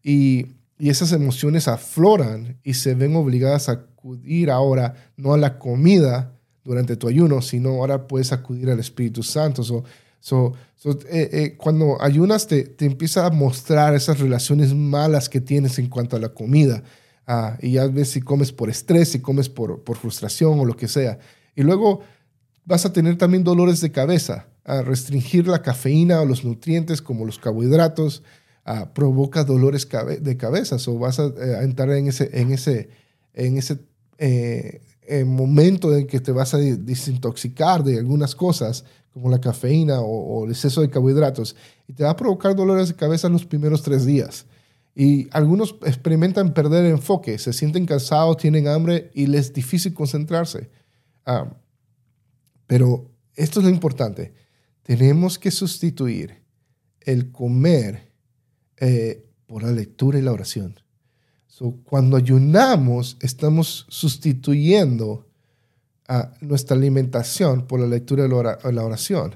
y, 0.03 0.55
y 0.77 0.89
esas 0.89 1.11
emociones 1.11 1.67
afloran 1.67 2.57
y 2.63 2.73
se 2.73 2.93
ven 2.93 3.15
obligadas 3.15 3.69
a 3.69 3.73
acudir 3.73 4.51
ahora 4.51 5.11
no 5.15 5.33
a 5.33 5.37
la 5.37 5.59
comida 5.59 6.33
durante 6.63 6.97
tu 6.97 7.07
ayuno, 7.07 7.41
sino 7.41 7.69
ahora 7.69 8.07
puedes 8.07 8.31
acudir 8.31 8.69
al 8.69 8.79
Espíritu 8.79 9.23
Santo. 9.23 9.63
So, 10.19 10.53
eh, 11.09 11.29
eh, 11.31 11.55
cuando 11.57 12.01
ayunas 12.01 12.47
te, 12.47 12.63
te 12.63 12.85
empieza 12.85 13.25
a 13.25 13.29
mostrar 13.29 13.95
esas 13.95 14.19
relaciones 14.19 14.73
malas 14.73 15.27
que 15.27 15.41
tienes 15.41 15.79
en 15.79 15.87
cuanto 15.87 16.15
a 16.15 16.19
la 16.19 16.29
comida. 16.29 16.83
Ah, 17.25 17.57
y 17.61 17.71
ya 17.71 17.87
ves 17.87 18.11
si 18.11 18.21
comes 18.21 18.53
por 18.53 18.69
estrés, 18.69 19.09
si 19.09 19.19
comes 19.19 19.49
por, 19.49 19.83
por, 19.83 19.97
frustración 19.97 20.59
o 20.59 20.65
lo 20.65 20.77
que 20.77 20.87
sea. 20.87 21.19
Y 21.55 21.63
luego 21.63 22.01
vas 22.63 22.85
a 22.85 22.93
tener 22.93 23.17
también 23.17 23.43
dolores 23.43 23.81
de 23.81 23.91
cabeza. 23.91 24.47
A 24.63 24.81
restringir 24.81 25.47
la 25.47 25.61
cafeína 25.61 26.21
o 26.21 26.25
los 26.25 26.45
nutrientes 26.45 27.01
como 27.01 27.25
los 27.25 27.39
carbohidratos 27.39 28.23
ah, 28.63 28.93
provoca 28.93 29.43
dolores 29.43 29.87
de 30.21 30.37
cabeza. 30.37 30.77
O 30.87 30.99
vas 30.99 31.19
eh, 31.19 31.55
a, 31.59 31.63
entrar 31.63 31.89
en 31.91 32.07
ese, 32.07 32.29
en 32.33 32.51
ese, 32.51 32.89
en 33.33 33.57
ese 33.57 33.79
eh, 34.19 34.79
momento 35.25 35.95
en 35.95 36.07
que 36.07 36.19
te 36.19 36.31
vas 36.31 36.53
a 36.53 36.57
desintoxicar 36.57 37.83
de 37.83 37.97
algunas 37.97 38.35
cosas 38.35 38.85
como 39.17 39.31
la 39.31 39.41
cafeína 39.41 39.99
o, 39.99 40.39
o 40.39 40.45
el 40.45 40.51
exceso 40.51 40.81
de 40.81 40.89
carbohidratos. 40.89 41.55
Y 41.87 41.93
te 41.93 42.03
va 42.03 42.11
a 42.11 42.15
provocar 42.15 42.55
dolores 42.55 42.89
de 42.89 42.95
cabeza 42.95 43.27
los 43.29 43.45
primeros 43.45 43.81
tres 43.81 44.05
días. 44.05 44.45
Y 44.95 45.27
algunos 45.31 45.75
experimentan 45.85 46.55
perder 46.55 46.85
el 46.85 46.93
enfoque, 46.93 47.37
se 47.37 47.53
sienten 47.53 47.85
cansados, 47.85 48.37
tienen 48.37 48.67
hambre 48.67 49.11
y 49.13 49.27
les 49.27 49.47
es 49.47 49.53
difícil 49.53 49.93
concentrarse. 49.93 50.71
Ah, 51.23 51.55
pero 52.65 53.11
esto 53.35 53.59
es 53.59 53.65
lo 53.65 53.69
importante. 53.69 54.33
Tenemos 54.81 55.37
que 55.37 55.51
sustituir 55.51 56.41
el 57.01 57.31
comer 57.31 58.11
eh, 58.77 59.23
por 59.45 59.61
la 59.61 59.71
lectura 59.71 60.17
y 60.17 60.23
la 60.23 60.33
oración. 60.33 60.79
cuando 61.83 62.17
ayunamos, 62.17 63.17
estamos 63.21 63.85
sustituyendo 63.89 65.26
nuestra 66.41 66.77
alimentación 66.77 67.67
por 67.67 67.79
la 67.79 67.87
lectura 67.87 68.25
y 68.25 68.71
la 68.73 68.83
oración. 68.83 69.35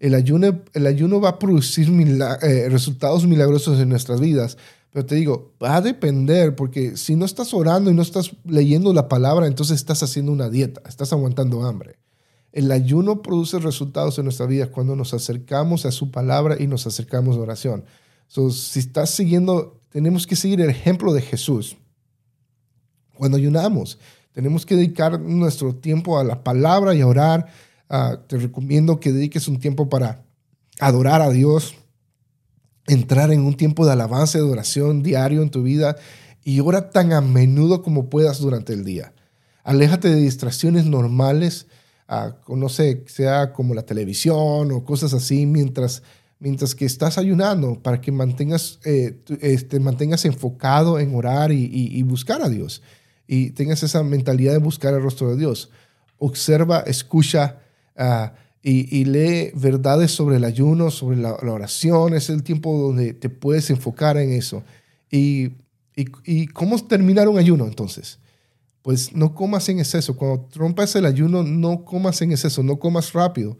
El 0.00 0.14
ayuno, 0.14 0.60
el 0.74 0.86
ayuno 0.86 1.20
va 1.20 1.30
a 1.30 1.38
producir 1.38 1.88
eh, 1.88 2.68
resultados 2.68 3.26
milagrosos 3.26 3.80
en 3.80 3.88
nuestras 3.88 4.20
vidas, 4.20 4.56
pero 4.92 5.04
te 5.04 5.16
digo, 5.16 5.52
va 5.62 5.76
a 5.76 5.80
depender, 5.80 6.54
porque 6.54 6.96
si 6.96 7.16
no 7.16 7.24
estás 7.24 7.52
orando 7.52 7.90
y 7.90 7.94
no 7.94 8.02
estás 8.02 8.30
leyendo 8.44 8.92
la 8.92 9.08
palabra, 9.08 9.46
entonces 9.46 9.76
estás 9.76 10.02
haciendo 10.02 10.32
una 10.32 10.48
dieta, 10.48 10.80
estás 10.88 11.12
aguantando 11.12 11.64
hambre. 11.64 11.98
El 12.52 12.72
ayuno 12.72 13.22
produce 13.22 13.58
resultados 13.58 14.18
en 14.18 14.24
nuestra 14.24 14.46
vida 14.46 14.68
cuando 14.68 14.96
nos 14.96 15.14
acercamos 15.14 15.84
a 15.84 15.92
su 15.92 16.10
palabra 16.10 16.56
y 16.58 16.66
nos 16.66 16.86
acercamos 16.86 17.36
a 17.36 17.40
oración. 17.40 17.84
So, 18.26 18.50
si 18.50 18.80
estás 18.80 19.10
siguiendo, 19.10 19.80
tenemos 19.90 20.26
que 20.26 20.36
seguir 20.36 20.60
el 20.60 20.70
ejemplo 20.70 21.12
de 21.12 21.22
Jesús. 21.22 21.76
Cuando 23.14 23.36
ayunamos, 23.36 23.98
tenemos 24.32 24.64
que 24.64 24.76
dedicar 24.76 25.20
nuestro 25.20 25.74
tiempo 25.74 26.18
a 26.18 26.24
la 26.24 26.44
palabra 26.44 26.94
y 26.94 27.00
a 27.00 27.06
orar. 27.06 27.46
Ah, 27.88 28.18
te 28.26 28.38
recomiendo 28.38 29.00
que 29.00 29.12
dediques 29.12 29.48
un 29.48 29.58
tiempo 29.58 29.88
para 29.88 30.22
adorar 30.80 31.22
a 31.22 31.30
Dios, 31.30 31.74
entrar 32.86 33.32
en 33.32 33.40
un 33.40 33.56
tiempo 33.56 33.84
de 33.84 33.92
alabanza 33.92 34.38
y 34.38 34.42
de 34.42 34.50
oración 34.50 35.02
diario 35.02 35.42
en 35.42 35.50
tu 35.50 35.62
vida 35.62 35.96
y 36.44 36.60
ora 36.60 36.90
tan 36.90 37.12
a 37.12 37.20
menudo 37.20 37.82
como 37.82 38.08
puedas 38.08 38.38
durante 38.38 38.72
el 38.72 38.84
día. 38.84 39.12
Aléjate 39.64 40.08
de 40.08 40.16
distracciones 40.16 40.86
normales, 40.86 41.66
uh, 42.08 42.56
no 42.56 42.68
sé, 42.70 43.04
sea 43.06 43.52
como 43.52 43.74
la 43.74 43.82
televisión 43.82 44.72
o 44.72 44.84
cosas 44.84 45.12
así, 45.12 45.44
mientras, 45.44 46.02
mientras 46.38 46.74
que 46.74 46.86
estás 46.86 47.18
ayunando 47.18 47.82
para 47.82 48.00
que 48.00 48.12
mantengas, 48.12 48.78
eh, 48.84 49.20
este, 49.42 49.78
mantengas 49.78 50.24
enfocado 50.24 50.98
en 50.98 51.14
orar 51.14 51.52
y, 51.52 52.02
buscar 52.04 52.40
a 52.40 52.48
Dios 52.48 52.82
y 53.28 53.50
tengas 53.50 53.82
esa 53.82 54.02
mentalidad 54.02 54.52
de 54.52 54.58
buscar 54.58 54.94
el 54.94 55.02
rostro 55.02 55.30
de 55.30 55.36
Dios. 55.36 55.70
Observa, 56.16 56.80
escucha. 56.80 57.60
Uh, 57.94 58.30
y, 58.62 59.04
lee 59.04 59.50
verdades 59.54 60.10
sobre 60.10 60.36
el 60.36 60.44
ayuno, 60.44 60.90
sobre 60.90 61.16
la, 61.16 61.34
oración. 61.34 62.14
Es 62.14 62.28
el 62.28 62.42
tiempo 62.42 62.76
donde 62.76 63.14
te 63.14 63.28
puedes 63.28 63.70
enfocar 63.70 64.16
en 64.16 64.32
eso. 64.32 64.62
Y, 65.10 65.52
y, 65.94 66.48
cómo 66.48 66.78
terminar 66.84 67.28
un 67.28 67.38
ayuno 67.38 67.66
entonces? 67.66 68.18
Pues 68.82 69.14
no 69.14 69.34
comas 69.34 69.68
en 69.68 69.78
exceso. 69.78 70.16
Cuando 70.16 70.48
rompas 70.54 70.96
el 70.96 71.06
ayuno, 71.06 71.42
no 71.42 71.84
comas 71.84 72.20
en 72.20 72.32
exceso, 72.32 72.62
no 72.62 72.78
comas 72.78 73.12
rápido. 73.12 73.56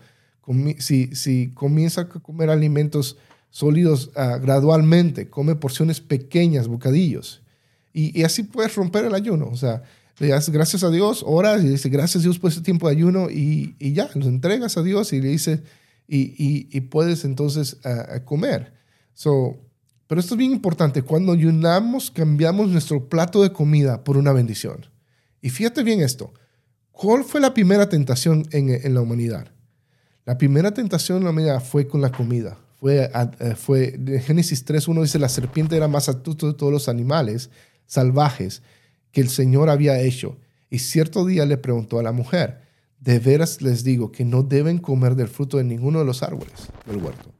si, 0.78 1.14
si 1.14 1.52
comienza 1.54 2.02
a 2.02 2.08
comer 2.08 2.50
alimentos 2.50 3.16
sólidos 3.50 4.08
uh, 4.08 4.40
gradualmente, 4.40 5.30
come 5.30 5.54
porciones 5.54 6.00
pequeñas, 6.00 6.68
bocadillos. 6.68 7.42
Y, 7.98 8.22
así 8.22 8.44
puedes 8.44 8.76
romper 8.76 9.06
el 9.06 9.14
ayuno. 9.14 9.48
O 9.48 9.56
sea, 9.56 9.82
le 10.18 10.28
das 10.28 10.48
gracias 10.50 10.84
a 10.84 10.90
Dios, 10.90 11.24
oras 11.26 11.64
y 11.64 11.68
dices 11.68 11.90
gracias 11.90 12.22
a 12.22 12.24
Dios 12.24 12.38
por 12.38 12.52
ese 12.52 12.60
tiempo 12.60 12.86
de 12.86 12.94
ayuno 12.94 13.28
y, 13.28 13.74
y 13.80 13.92
ya, 13.92 14.08
los 14.14 14.26
entregas 14.26 14.76
a 14.76 14.82
Dios 14.82 15.12
y 15.12 15.20
le 15.20 15.30
dices, 15.30 15.60
y, 16.06 16.68
y, 16.70 16.80
puedes 16.82 17.24
entonces 17.24 17.78
uh, 17.84 18.24
comer. 18.24 18.72
So, 19.14 19.58
pero 20.06 20.20
esto 20.20 20.34
es 20.34 20.38
bien 20.38 20.52
importante. 20.52 21.02
Cuando 21.02 21.32
ayunamos, 21.32 22.12
cambiamos 22.12 22.68
nuestro 22.68 23.08
plato 23.08 23.42
de 23.42 23.52
comida 23.52 24.04
por 24.04 24.16
una 24.16 24.32
bendición. 24.32 24.86
Y 25.42 25.50
fíjate 25.50 25.82
bien 25.82 26.00
esto. 26.00 26.32
¿Cuál 26.92 27.24
fue 27.24 27.40
la 27.40 27.52
primera 27.52 27.88
tentación 27.88 28.46
en, 28.52 28.70
en 28.70 28.94
la 28.94 29.00
humanidad? 29.00 29.48
La 30.24 30.38
primera 30.38 30.72
tentación 30.72 31.18
en 31.18 31.24
la 31.24 31.30
humanidad 31.30 31.62
fue 31.64 31.88
con 31.88 32.00
la 32.00 32.12
comida. 32.12 32.58
Fue, 32.78 33.10
eh, 33.40 33.54
fue 33.56 33.90
de 33.98 34.20
Génesis 34.20 34.64
3.1 34.64 35.02
dice, 35.02 35.18
la 35.18 35.28
serpiente 35.28 35.76
era 35.76 35.88
más 35.88 36.08
astuto 36.08 36.46
de 36.46 36.54
todos 36.54 36.72
los 36.72 36.88
animales 36.88 37.50
salvajes 37.88 38.62
que 39.10 39.20
el 39.20 39.28
Señor 39.28 39.68
había 39.68 40.00
hecho. 40.00 40.38
Y 40.70 40.78
cierto 40.78 41.26
día 41.26 41.44
le 41.46 41.56
preguntó 41.56 41.98
a 41.98 42.04
la 42.04 42.12
mujer, 42.12 42.60
de 43.00 43.18
veras 43.18 43.60
les 43.62 43.82
digo 43.82 44.12
que 44.12 44.24
no 44.24 44.44
deben 44.44 44.78
comer 44.78 45.16
del 45.16 45.26
fruto 45.26 45.56
de 45.56 45.64
ninguno 45.64 45.98
de 45.98 46.04
los 46.04 46.22
árboles 46.22 46.68
del 46.86 46.98
huerto 46.98 47.32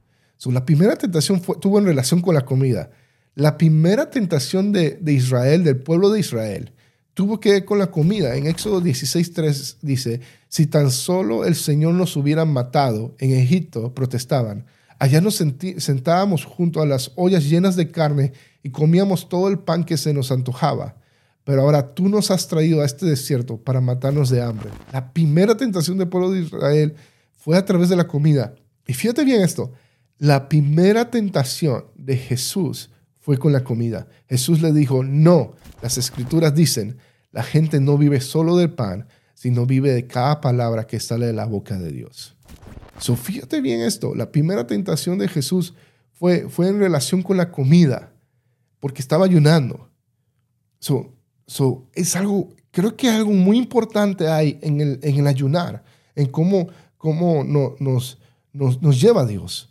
la 0.47 0.65
primera 0.65 0.97
tentación 0.97 1.41
tuvo 1.61 1.79
en 1.79 1.87
relación 1.87 2.21
con 2.21 2.35
la 2.35 2.45
comida. 2.45 2.91
La 3.35 3.59
primera 3.59 4.11
tentación 4.11 4.73
de, 4.73 4.99
Israel, 5.07 5.65
del 5.65 5.77
pueblo 5.77 6.11
de 6.11 6.21
Israel, 6.21 6.73
tuvo 7.15 7.41
que 7.41 7.53
ver 7.53 7.65
con 7.65 7.79
la 7.79 7.91
comida. 7.91 8.37
En 8.37 8.47
Éxodo 8.47 8.81
16.3 8.81 9.77
dice, 9.83 10.21
si 10.49 10.67
tan 10.67 10.91
solo 10.91 11.45
el 11.45 11.55
Señor 11.55 11.95
nos 11.95 12.17
hubiera 12.17 12.45
matado 12.45 13.15
en 13.19 13.33
Egipto, 13.33 13.95
protestaban, 13.95 14.65
allá 14.99 15.21
nos 15.21 15.37
sentábamos 15.37 16.45
junto 16.45 16.81
a 16.81 16.87
las 16.87 17.13
ollas 17.17 17.49
llenas 17.49 17.77
de 17.77 17.91
carne 17.91 18.33
y 18.63 18.71
comíamos 18.71 19.29
todo 19.29 19.49
el 19.49 19.59
pan 19.59 19.85
que 19.85 19.97
se 19.97 20.13
nos 20.13 20.31
antojaba. 20.33 20.97
Pero 21.45 21.63
ahora 21.63 21.95
tú 21.95 22.09
nos 22.09 22.31
has 22.31 22.47
traído 22.49 22.83
a 22.83 22.85
este 22.85 23.07
desierto 23.07 23.57
para 23.57 23.81
matarnos 23.81 24.29
de 24.29 24.43
hambre. 24.43 24.71
La 24.93 25.13
primera 25.13 25.57
tentación 25.57 25.97
del 25.97 26.09
pueblo 26.09 26.31
de 26.31 26.41
Israel 26.41 26.95
fue 27.37 27.57
a 27.57 27.65
través 27.65 27.89
de 27.89 27.97
la 27.97 28.07
comida. 28.07 28.55
Y 28.87 28.93
fíjate 28.93 29.25
bien 29.25 29.41
esto, 29.41 29.73
la 30.19 30.49
primera 30.49 31.11
tentación 31.11 31.85
de 31.95 32.17
Jesús 32.17 32.91
fue 33.21 33.39
con 33.39 33.53
la 33.53 33.65
comida. 33.65 34.09
Jesús 34.29 34.61
le 34.61 34.73
dijo, 34.73 35.05
no, 35.05 35.55
las 35.83 35.97
escrituras 35.97 36.55
dicen, 36.55 36.99
la 37.31 37.43
gente 37.43 37.81
no 37.81 37.97
vive 37.97 38.21
solo 38.21 38.57
del 38.57 38.71
pan, 38.71 39.07
sino 39.35 39.67
vive 39.67 39.93
de 39.93 40.07
cada 40.07 40.41
palabra 40.41 40.87
que 40.87 40.99
sale 40.99 41.27
de 41.27 41.33
la 41.33 41.47
boca 41.47 41.79
de 41.79 41.93
Dios. 41.93 42.37
So, 42.99 43.17
fíjate 43.17 43.61
bien 43.61 43.81
esto, 43.81 44.15
la 44.15 44.33
primera 44.33 44.67
tentación 44.67 45.19
de 45.19 45.29
Jesús 45.29 45.75
fue, 46.13 46.49
fue 46.49 46.69
en 46.69 46.81
relación 46.81 47.23
con 47.23 47.37
la 47.37 47.53
comida, 47.53 48.13
porque 48.81 49.03
estaba 49.03 49.25
ayunando. 49.25 49.91
So, 50.79 51.15
so, 51.47 51.89
es 51.95 52.15
algo, 52.17 52.55
creo 52.71 52.97
que 52.97 53.09
algo 53.09 53.33
muy 53.33 53.59
importante 53.59 54.29
hay 54.29 54.59
en 54.63 54.81
el, 54.81 55.01
en 55.03 55.19
el 55.19 55.27
ayunar, 55.27 55.85
en 56.15 56.27
cómo, 56.27 56.69
cómo 56.97 57.45
no, 57.45 57.75
nos, 57.81 58.19
nos, 58.53 58.81
nos 58.81 59.01
lleva 59.01 59.23
a 59.23 59.27
Dios. 59.27 59.71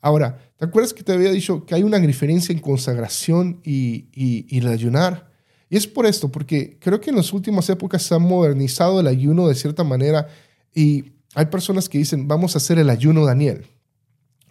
Ahora, 0.00 0.38
¿te 0.56 0.64
acuerdas 0.64 0.94
que 0.94 1.02
te 1.02 1.12
había 1.12 1.30
dicho 1.30 1.66
que 1.66 1.74
hay 1.74 1.82
una 1.82 1.98
diferencia 1.98 2.52
en 2.52 2.60
consagración 2.60 3.60
y, 3.64 4.06
y, 4.12 4.58
el 4.58 4.68
ayunar? 4.68 5.28
Y 5.68 5.76
es 5.76 5.86
por 5.86 6.06
esto, 6.06 6.30
porque 6.30 6.78
creo 6.80 7.00
que 7.00 7.10
en 7.10 7.16
las 7.16 7.32
últimas 7.32 7.68
épocas 7.68 8.02
se 8.02 8.14
ha 8.14 8.18
modernizado 8.18 9.00
el 9.00 9.06
ayuno 9.06 9.48
de 9.48 9.54
cierta 9.54 9.84
manera 9.84 10.28
y 10.74 11.12
hay 11.34 11.46
personas 11.46 11.88
que 11.88 11.98
dicen, 11.98 12.26
vamos 12.28 12.54
a 12.54 12.58
hacer 12.58 12.78
el 12.78 12.90
ayuno 12.90 13.24
Daniel. 13.24 13.66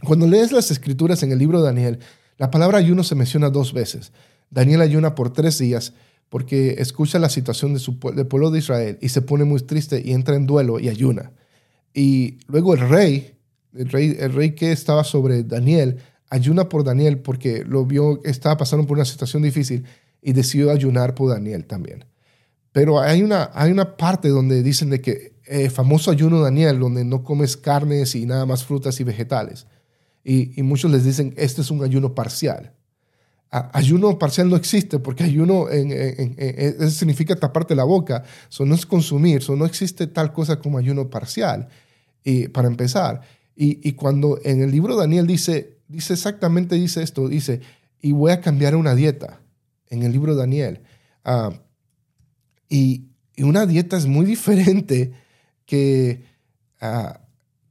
Cuando 0.03 0.27
lees 0.27 0.51
las 0.51 0.69
escrituras 0.69 1.23
en 1.23 1.31
el 1.31 1.39
libro 1.39 1.59
de 1.59 1.65
Daniel, 1.65 1.99
la 2.37 2.51
palabra 2.51 2.77
ayuno 2.77 3.03
se 3.03 3.15
menciona 3.15 3.49
dos 3.49 3.73
veces. 3.73 4.11
Daniel 4.49 4.81
ayuna 4.81 5.15
por 5.15 5.33
tres 5.33 5.57
días 5.57 5.93
porque 6.29 6.75
escucha 6.79 7.19
la 7.19 7.29
situación 7.29 7.73
de 7.73 7.79
su, 7.79 7.97
del 8.15 8.27
pueblo 8.27 8.51
de 8.51 8.59
Israel 8.59 8.97
y 9.01 9.09
se 9.09 9.21
pone 9.21 9.43
muy 9.43 9.61
triste 9.61 10.01
y 10.03 10.11
entra 10.11 10.35
en 10.35 10.45
duelo 10.45 10.79
y 10.79 10.89
ayuna. 10.89 11.31
Y 11.93 12.39
luego 12.47 12.73
el 12.73 12.87
rey 12.89 13.37
el 13.77 13.89
rey, 13.89 14.17
el 14.19 14.33
rey 14.33 14.51
que 14.51 14.71
estaba 14.71 15.03
sobre 15.03 15.43
Daniel, 15.43 15.97
ayuna 16.29 16.69
por 16.69 16.83
Daniel 16.83 17.19
porque 17.19 17.63
lo 17.65 17.85
vio, 17.85 18.21
estaba 18.23 18.57
pasando 18.57 18.85
por 18.87 18.97
una 18.97 19.05
situación 19.05 19.43
difícil 19.43 19.85
y 20.21 20.33
decidió 20.33 20.71
ayunar 20.71 21.15
por 21.15 21.29
Daniel 21.29 21.65
también. 21.65 22.05
Pero 22.71 22.99
hay 22.99 23.23
una, 23.23 23.51
hay 23.53 23.71
una 23.71 23.97
parte 23.97 24.29
donde 24.29 24.61
dicen 24.63 24.89
de 24.89 25.01
que 25.01 25.37
el 25.45 25.61
eh, 25.61 25.69
famoso 25.69 26.11
ayuno 26.11 26.41
Daniel, 26.41 26.79
donde 26.79 27.05
no 27.05 27.23
comes 27.23 27.55
carnes 27.55 28.15
y 28.15 28.25
nada 28.25 28.45
más 28.45 28.65
frutas 28.65 28.99
y 28.99 29.03
vegetales. 29.03 29.67
Y, 30.27 30.59
y 30.59 30.63
muchos 30.63 30.91
les 30.91 31.05
dicen, 31.05 31.33
este 31.37 31.61
es 31.61 31.71
un 31.71 31.81
ayuno 31.81 32.13
parcial. 32.13 32.73
ayuno 33.49 34.19
parcial 34.19 34.49
no 34.49 34.57
existe 34.57 34.99
porque 34.99 35.23
ayuno 35.23 35.69
en, 35.71 36.91
significa 36.91 37.33
taparte 37.37 37.75
la 37.75 37.85
boca, 37.85 38.25
eso 38.49 38.65
no 38.65 38.75
es 38.75 38.85
consumir, 38.85 39.37
eso 39.37 39.55
no 39.55 39.65
existe 39.65 40.05
tal 40.05 40.33
cosa 40.33 40.59
como 40.59 40.79
ayuno 40.79 41.09
parcial. 41.09 41.69
Y 42.25 42.49
para 42.49 42.67
empezar, 42.67 43.21
y, 43.55 43.93
cuando 43.93 44.37
en 44.43 44.61
el 44.61 44.69
libro 44.69 44.97
Daniel 44.97 45.25
dice, 45.25 45.77
dice 45.87 46.13
exactamente, 46.13 46.75
dice 46.75 47.03
esto, 47.03 47.29
dice, 47.29 47.61
y 48.01 48.11
voy 48.11 48.33
a 48.33 48.41
cambiar 48.41 48.75
una 48.75 48.95
dieta, 48.95 49.39
en 49.89 50.03
el 50.03 50.11
libro 50.11 50.35
Daniel. 50.35 50.81
Ah, 51.23 51.53
y, 52.67 53.05
una 53.37 53.65
dieta 53.65 53.95
es 53.95 54.07
muy 54.07 54.25
diferente 54.25 55.13
que, 55.65 56.25
uh, 56.81 57.13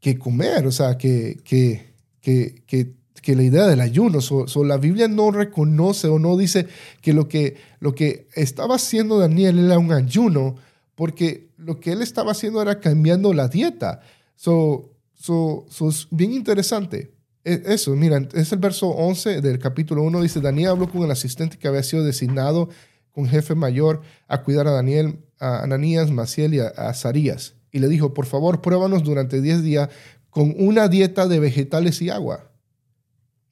que 0.00 0.18
comer, 0.18 0.66
o 0.66 0.72
sea, 0.72 0.96
que, 0.96 1.85
que, 2.26 2.62
que, 2.66 3.34
la 3.34 3.42
idea 3.42 3.66
del 3.66 3.80
ayuno. 3.80 4.20
So, 4.20 4.64
la 4.64 4.76
Biblia 4.76 5.08
no 5.08 5.32
reconoce 5.32 6.06
o 6.06 6.20
no 6.20 6.36
dice 6.36 6.68
que 7.00 7.12
lo, 7.12 7.26
que 7.26 7.56
lo 7.80 7.92
que 7.92 8.28
estaba 8.34 8.76
haciendo 8.76 9.18
Daniel 9.18 9.58
era 9.58 9.78
un 9.78 9.90
ayuno, 9.90 10.54
porque 10.94 11.48
lo 11.56 11.80
que 11.80 11.90
él 11.90 12.02
estaba 12.02 12.30
haciendo 12.30 12.62
era 12.62 12.78
cambiando 12.78 13.32
la 13.32 13.48
dieta. 13.48 14.00
So, 14.36 14.92
So, 15.18 15.66
es 15.88 16.06
bien 16.10 16.32
interesante. 16.32 17.10
E, 17.42 17.62
eso, 17.66 17.96
mira, 17.96 18.28
es 18.34 18.52
el 18.52 18.58
verso 18.58 18.88
11 18.88 19.40
del 19.40 19.58
capítulo 19.58 20.02
1. 20.02 20.22
Dice, 20.22 20.40
Daniel 20.40 20.70
habló 20.70 20.88
con 20.88 21.02
el 21.02 21.10
asistente 21.10 21.58
que 21.58 21.66
había 21.66 21.82
sido 21.82 22.04
designado 22.04 22.68
con 23.10 23.26
jefe 23.26 23.54
mayor 23.54 24.02
a 24.28 24.42
cuidar 24.42 24.68
a 24.68 24.72
Daniel, 24.72 25.18
a 25.40 25.62
Ananías, 25.62 26.10
Maciel 26.10 26.54
y 26.54 26.60
a, 26.60 26.68
Azarías. 26.68 27.54
Y 27.72 27.78
le 27.78 27.88
dijo, 27.88 28.14
por 28.14 28.26
favor, 28.26 28.60
pruébanos 28.60 29.02
durante 29.02 29.40
10 29.40 29.62
días 29.62 29.88
con 30.36 30.54
una 30.58 30.86
dieta 30.88 31.26
de 31.26 31.40
vegetales 31.40 32.02
y 32.02 32.10
agua. 32.10 32.50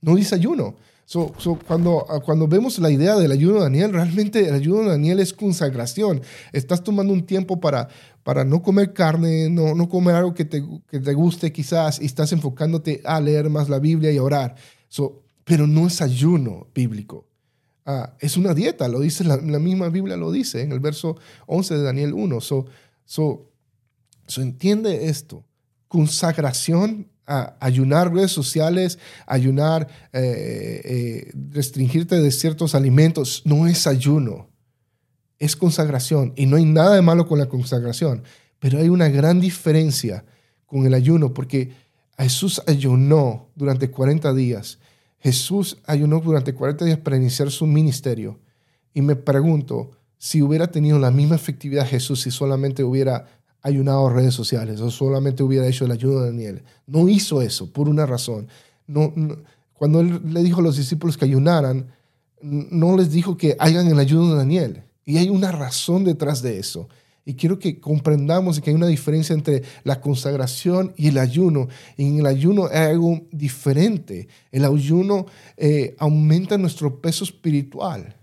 No 0.03 0.17
dice 0.17 0.35
ayuno. 0.35 0.77
Cuando, 1.67 2.05
cuando 2.27 2.47
vemos 2.47 2.79
la 2.79 2.91
idea 2.91 3.17
del 3.17 3.33
ayuno 3.33 3.55
de 3.55 3.61
Daniel, 3.61 3.95
realmente 3.95 4.47
el 4.47 4.55
ayuno 4.55 4.83
de 4.83 4.89
Daniel 4.91 5.19
es 5.21 5.33
consagración. 5.33 6.21
Estás 6.53 6.85
tomando 6.85 7.15
un 7.15 7.25
tiempo 7.25 7.59
para, 7.59 7.89
para 8.23 8.45
no 8.45 8.63
comer 8.63 8.93
carne, 8.93 9.49
no, 9.49 9.75
no 9.75 9.89
comer 9.89 10.17
algo 10.17 10.35
que 10.35 10.45
te, 10.45 10.63
que 10.91 11.01
te 11.01 11.15
guste 11.15 11.53
quizás, 11.53 12.03
y 12.03 12.05
estás 12.05 12.33
enfocándote 12.33 13.01
a 13.07 13.19
leer 13.19 13.49
más 13.49 13.71
la 13.71 13.79
Biblia 13.79 14.13
y 14.13 14.19
orar. 14.19 14.55
Pero 15.45 15.67
no 15.67 15.87
es 15.87 16.03
ayuno 16.03 16.67
bíblico. 16.75 17.27
Ah, 17.87 18.15
es 18.21 18.37
una 18.37 18.53
dieta, 18.53 18.89
lo 18.89 19.01
dice 19.01 19.25
la, 19.25 19.39
misma 19.39 19.89
Biblia, 19.89 20.19
lo 20.19 20.31
dice 20.31 20.61
en 20.61 20.71
el 20.71 20.81
verso 20.81 21.17
11 21.47 21.79
de 21.79 21.83
Daniel 21.83 22.13
1. 22.13 22.43
So, 22.43 22.67
so, 23.07 23.51
so 24.27 24.43
entiende 24.43 25.07
esto. 25.09 25.47
Consagración 25.95 27.07
a 27.25 27.55
ayunar 27.61 28.13
redes 28.13 28.33
sociales, 28.33 28.99
ayunar, 29.29 29.87
eh, 30.13 30.81
eh, 30.85 31.33
restringirte 31.53 32.21
de 32.21 32.33
ciertos 32.33 32.75
alimentos, 32.75 33.43
no 33.45 33.69
es 33.69 33.87
ayuno, 33.87 34.49
es 35.39 35.55
consagración. 35.55 36.33
Y 36.35 36.47
no 36.47 36.57
hay 36.57 36.65
nada 36.65 36.97
de 36.97 37.01
malo 37.01 37.29
con 37.29 37.39
la 37.39 37.47
consagración, 37.47 38.25
pero 38.59 38.81
hay 38.81 38.89
una 38.89 39.09
gran 39.09 39.39
diferencia 39.39 40.25
con 40.67 40.85
el 40.85 40.95
ayuno, 40.95 41.33
porque 41.33 41.71
Jesús 42.19 42.61
ayunó 42.67 43.51
durante 43.55 43.89
40 43.89 44.35
días. 44.35 44.81
Jesús 45.21 45.79
ayunó 45.87 46.19
durante 46.19 46.55
40 46.55 46.87
días 46.87 46.99
para 46.99 47.19
iniciar 47.19 47.53
su 47.53 47.69
ministerio. 47.69 48.41
Y 48.93 49.01
me 49.01 49.15
pregunto 49.15 49.93
si 50.19 50.43
hubiera 50.43 50.73
tenido 50.73 50.99
la 50.99 51.13
misma 51.13 51.37
efectividad 51.37 51.87
Jesús 51.87 52.23
si 52.23 52.33
solamente 52.33 52.83
hubiera 52.83 53.44
ayunado 53.65 54.11
redes 54.11 54.35
sociales 54.35 54.81
o 54.81 54.91
solamente 54.91 55.43
hubiera 55.43 55.67
hecho 55.67 55.87
el 55.87 55.91
ayuno 55.91 56.21
de 56.21 56.27
Daniel. 56.27 56.63
No 56.87 57.09
hizo 57.09 57.43
eso 57.43 57.73
por 57.73 57.89
una 57.89 58.07
razón. 58.07 58.47
No, 58.87 59.13
cuando 59.73 60.01
él 60.01 60.21
le 60.27 60.43
dijo 60.43 60.61
a 60.61 60.63
los 60.63 60.77
discípulos 60.77 61.17
que 61.17 61.25
ayunaran, 61.25 61.87
no 62.43 62.97
les 62.97 63.11
dijo 63.11 63.37
que 63.37 63.57
hagan 63.59 63.89
el 63.89 63.99
ayuno 63.99 64.31
de 64.31 64.37
Daniel. 64.37 64.83
Y 65.07 65.17
hay 65.17 65.31
una 65.31 65.51
razón 65.51 66.05
detrás 66.05 66.43
de 66.43 66.59
eso. 66.59 66.89
Y 67.25 67.35
quiero 67.35 67.59
que 67.59 67.81
comprendamos 67.81 68.61
que 68.61 68.69
hay 68.69 68.77
una 68.77 68.87
diferencia 68.87 69.35
entre 69.35 69.63
la 69.83 69.99
consagración 69.99 70.93
y 70.97 71.09
el 71.09 71.17
ayuno. 71.17 71.69
Y 71.97 72.07
en 72.07 72.19
el 72.19 72.27
ayuno 72.27 72.67
hay 72.71 72.91
algo 72.91 73.23
diferente. 73.33 74.29
El 74.53 74.67
ayuno 74.67 75.25
eh, 75.57 75.97
aumenta 75.99 76.59
nuestro 76.59 77.01
peso 77.01 77.25
espiritual. 77.25 78.15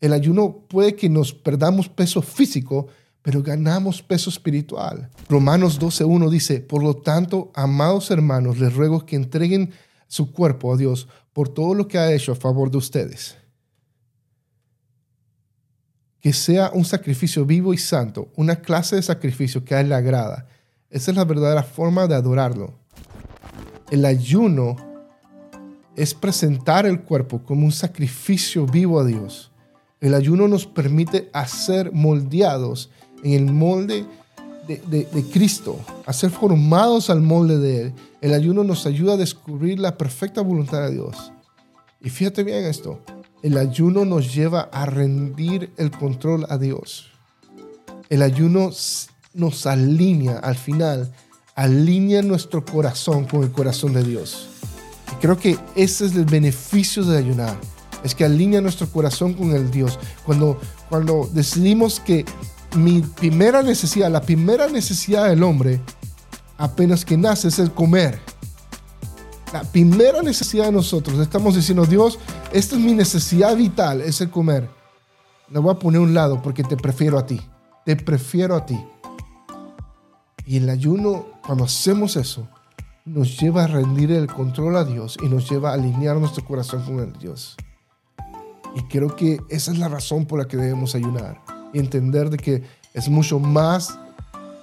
El 0.00 0.12
ayuno 0.12 0.64
puede 0.68 0.96
que 0.96 1.08
nos 1.08 1.32
perdamos 1.32 1.88
peso 1.88 2.22
físico, 2.22 2.88
pero 3.22 3.42
ganamos 3.42 4.02
peso 4.02 4.30
espiritual. 4.30 5.10
Romanos 5.28 5.78
12.1 5.78 6.30
dice, 6.30 6.60
por 6.60 6.82
lo 6.82 6.96
tanto, 6.96 7.50
amados 7.54 8.10
hermanos, 8.10 8.58
les 8.58 8.74
ruego 8.74 9.04
que 9.04 9.16
entreguen 9.16 9.72
su 10.08 10.32
cuerpo 10.32 10.72
a 10.72 10.76
Dios 10.76 11.08
por 11.32 11.48
todo 11.48 11.74
lo 11.74 11.86
que 11.86 11.98
ha 11.98 12.12
hecho 12.12 12.32
a 12.32 12.36
favor 12.36 12.70
de 12.70 12.78
ustedes. 12.78 13.36
Que 16.20 16.32
sea 16.32 16.70
un 16.74 16.84
sacrificio 16.84 17.46
vivo 17.46 17.72
y 17.72 17.78
santo, 17.78 18.30
una 18.36 18.56
clase 18.56 18.96
de 18.96 19.02
sacrificio 19.02 19.64
que 19.64 19.74
a 19.74 19.80
Él 19.80 19.90
le 19.90 19.94
agrada. 19.94 20.46
Esa 20.90 21.10
es 21.10 21.16
la 21.16 21.24
verdadera 21.24 21.62
forma 21.62 22.06
de 22.06 22.14
adorarlo. 22.14 22.74
El 23.90 24.04
ayuno 24.04 24.76
es 25.96 26.14
presentar 26.14 26.86
el 26.86 27.02
cuerpo 27.02 27.42
como 27.44 27.66
un 27.66 27.72
sacrificio 27.72 28.66
vivo 28.66 29.00
a 29.00 29.04
Dios. 29.04 29.52
El 30.00 30.14
ayuno 30.14 30.48
nos 30.48 30.66
permite 30.66 31.28
hacer 31.32 31.92
moldeados 31.92 32.90
en 33.22 33.32
el 33.32 33.52
molde 33.52 34.06
de, 34.66 35.24
Cristo, 35.32 35.78
a 36.06 36.12
ser 36.12 36.30
formados 36.30 37.10
al 37.10 37.20
molde 37.20 37.58
de 37.58 37.82
Él. 37.82 37.92
El 38.20 38.34
ayuno 38.34 38.64
nos 38.64 38.86
ayuda 38.86 39.14
a 39.14 39.16
descubrir 39.16 39.78
la 39.78 39.96
perfecta 39.96 40.42
voluntad 40.42 40.82
de 40.82 40.92
Dios. 40.92 41.32
Y 42.00 42.10
fíjate 42.10 42.44
bien 42.44 42.64
esto, 42.64 43.00
el 43.42 43.56
ayuno 43.56 44.04
nos 44.04 44.32
lleva 44.32 44.68
a 44.72 44.86
rendir 44.86 45.72
el 45.76 45.90
control 45.90 46.46
a 46.48 46.58
Dios. 46.58 47.10
El 48.08 48.22
ayuno 48.22 48.70
nos 49.34 49.66
alinea 49.66 50.38
al 50.38 50.56
final, 50.56 51.12
alinea 51.54 52.22
nuestro 52.22 52.64
corazón 52.64 53.24
con 53.24 53.42
el 53.42 53.52
corazón 53.52 53.92
de 53.92 54.04
Dios. 54.04 54.48
Y 55.12 55.16
creo 55.16 55.38
que 55.38 55.58
ese 55.74 56.06
es 56.06 56.14
el 56.14 56.24
beneficio 56.24 57.04
de 57.04 57.18
ayunar, 57.18 57.56
es 58.02 58.14
que 58.14 58.24
alinea 58.24 58.60
nuestro 58.60 58.88
corazón 58.88 59.34
con 59.34 59.52
el 59.52 59.70
Dios. 59.70 59.98
Cuando, 60.24 60.58
cuando 60.88 61.28
decidimos 61.32 62.00
que 62.00 62.24
mi 62.76 63.00
primera 63.02 63.62
necesidad, 63.62 64.10
la 64.10 64.20
primera 64.20 64.68
necesidad 64.68 65.28
del 65.28 65.42
hombre, 65.42 65.80
apenas 66.56 67.04
que 67.04 67.16
nace, 67.16 67.48
es 67.48 67.58
el 67.58 67.72
comer. 67.72 68.18
La 69.52 69.62
primera 69.62 70.22
necesidad 70.22 70.66
de 70.66 70.72
nosotros, 70.72 71.18
estamos 71.18 71.56
diciendo, 71.56 71.84
Dios, 71.84 72.18
esta 72.52 72.76
es 72.76 72.80
mi 72.80 72.92
necesidad 72.92 73.56
vital, 73.56 74.00
es 74.00 74.20
el 74.20 74.30
comer. 74.30 74.68
La 75.50 75.58
voy 75.58 75.72
a 75.72 75.78
poner 75.78 76.00
a 76.00 76.04
un 76.04 76.14
lado 76.14 76.40
porque 76.40 76.62
te 76.62 76.76
prefiero 76.76 77.18
a 77.18 77.26
ti. 77.26 77.40
Te 77.84 77.96
prefiero 77.96 78.54
a 78.54 78.64
ti. 78.64 78.80
Y 80.46 80.58
el 80.58 80.70
ayuno, 80.70 81.26
cuando 81.44 81.64
hacemos 81.64 82.14
eso, 82.16 82.46
nos 83.04 83.40
lleva 83.40 83.64
a 83.64 83.66
rendir 83.66 84.12
el 84.12 84.28
control 84.28 84.76
a 84.76 84.84
Dios 84.84 85.16
y 85.20 85.28
nos 85.28 85.50
lleva 85.50 85.70
a 85.70 85.74
alinear 85.74 86.16
nuestro 86.18 86.44
corazón 86.44 86.84
con 86.84 87.00
el 87.00 87.12
Dios. 87.14 87.56
Y 88.76 88.82
creo 88.84 89.16
que 89.16 89.40
esa 89.48 89.72
es 89.72 89.78
la 89.78 89.88
razón 89.88 90.26
por 90.26 90.38
la 90.38 90.46
que 90.46 90.56
debemos 90.56 90.94
ayunar 90.94 91.49
entender 91.78 92.30
de 92.30 92.36
que 92.36 92.62
es 92.94 93.08
mucho 93.08 93.38
más 93.38 93.98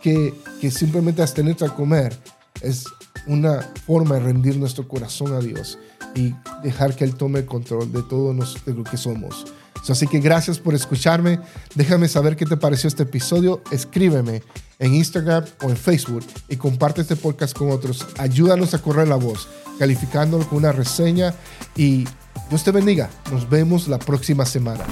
que, 0.02 0.34
que 0.62 0.72
simplemente 0.72 1.22
abstenerse 1.22 1.66
a 1.66 1.70
comer. 1.70 2.18
Es 2.62 2.86
una 3.28 3.62
forma 3.86 4.16
de 4.16 4.22
rendir 4.22 4.58
nuestro 4.58 4.88
corazón 4.88 5.34
a 5.34 5.40
Dios 5.40 5.78
y 6.16 6.34
dejar 6.64 6.96
que 6.96 7.04
Él 7.04 7.16
tome 7.16 7.40
el 7.40 7.46
control 7.46 7.92
de 7.92 8.04
todo 8.04 8.34
de 8.34 8.74
lo 8.74 8.84
que 8.84 8.98
somos. 8.98 9.46
Así 9.90 10.08
que 10.08 10.20
gracias 10.20 10.60
por 10.60 10.76
escucharme. 10.76 11.40
Déjame 11.76 12.08
saber 12.08 12.36
qué 12.36 12.46
te 12.46 12.58
pareció 12.58 12.88
este 12.88 13.04
episodio. 13.04 13.62
Escríbeme 13.72 14.44
en 14.80 14.94
Instagram 14.94 15.46
o 15.62 15.70
en 15.70 15.78
Facebook 15.78 16.26
y 16.50 16.58
comparte 16.58 17.02
este 17.02 17.16
podcast 17.16 17.58
con 17.58 17.72
otros. 17.72 18.06
Ayúdanos 18.18 18.74
a 18.74 18.82
correr 18.82 19.08
la 19.08 19.16
voz, 19.16 19.48
calificándolo 19.80 20.48
con 20.48 20.60
una 20.60 20.72
reseña 20.72 21.34
y 21.76 22.06
Dios 22.50 22.64
te 22.64 22.72
bendiga. 22.72 23.10
Nos 23.32 23.50
vemos 23.50 23.88
la 23.88 24.00
próxima 24.00 24.46
semana. 24.46 24.86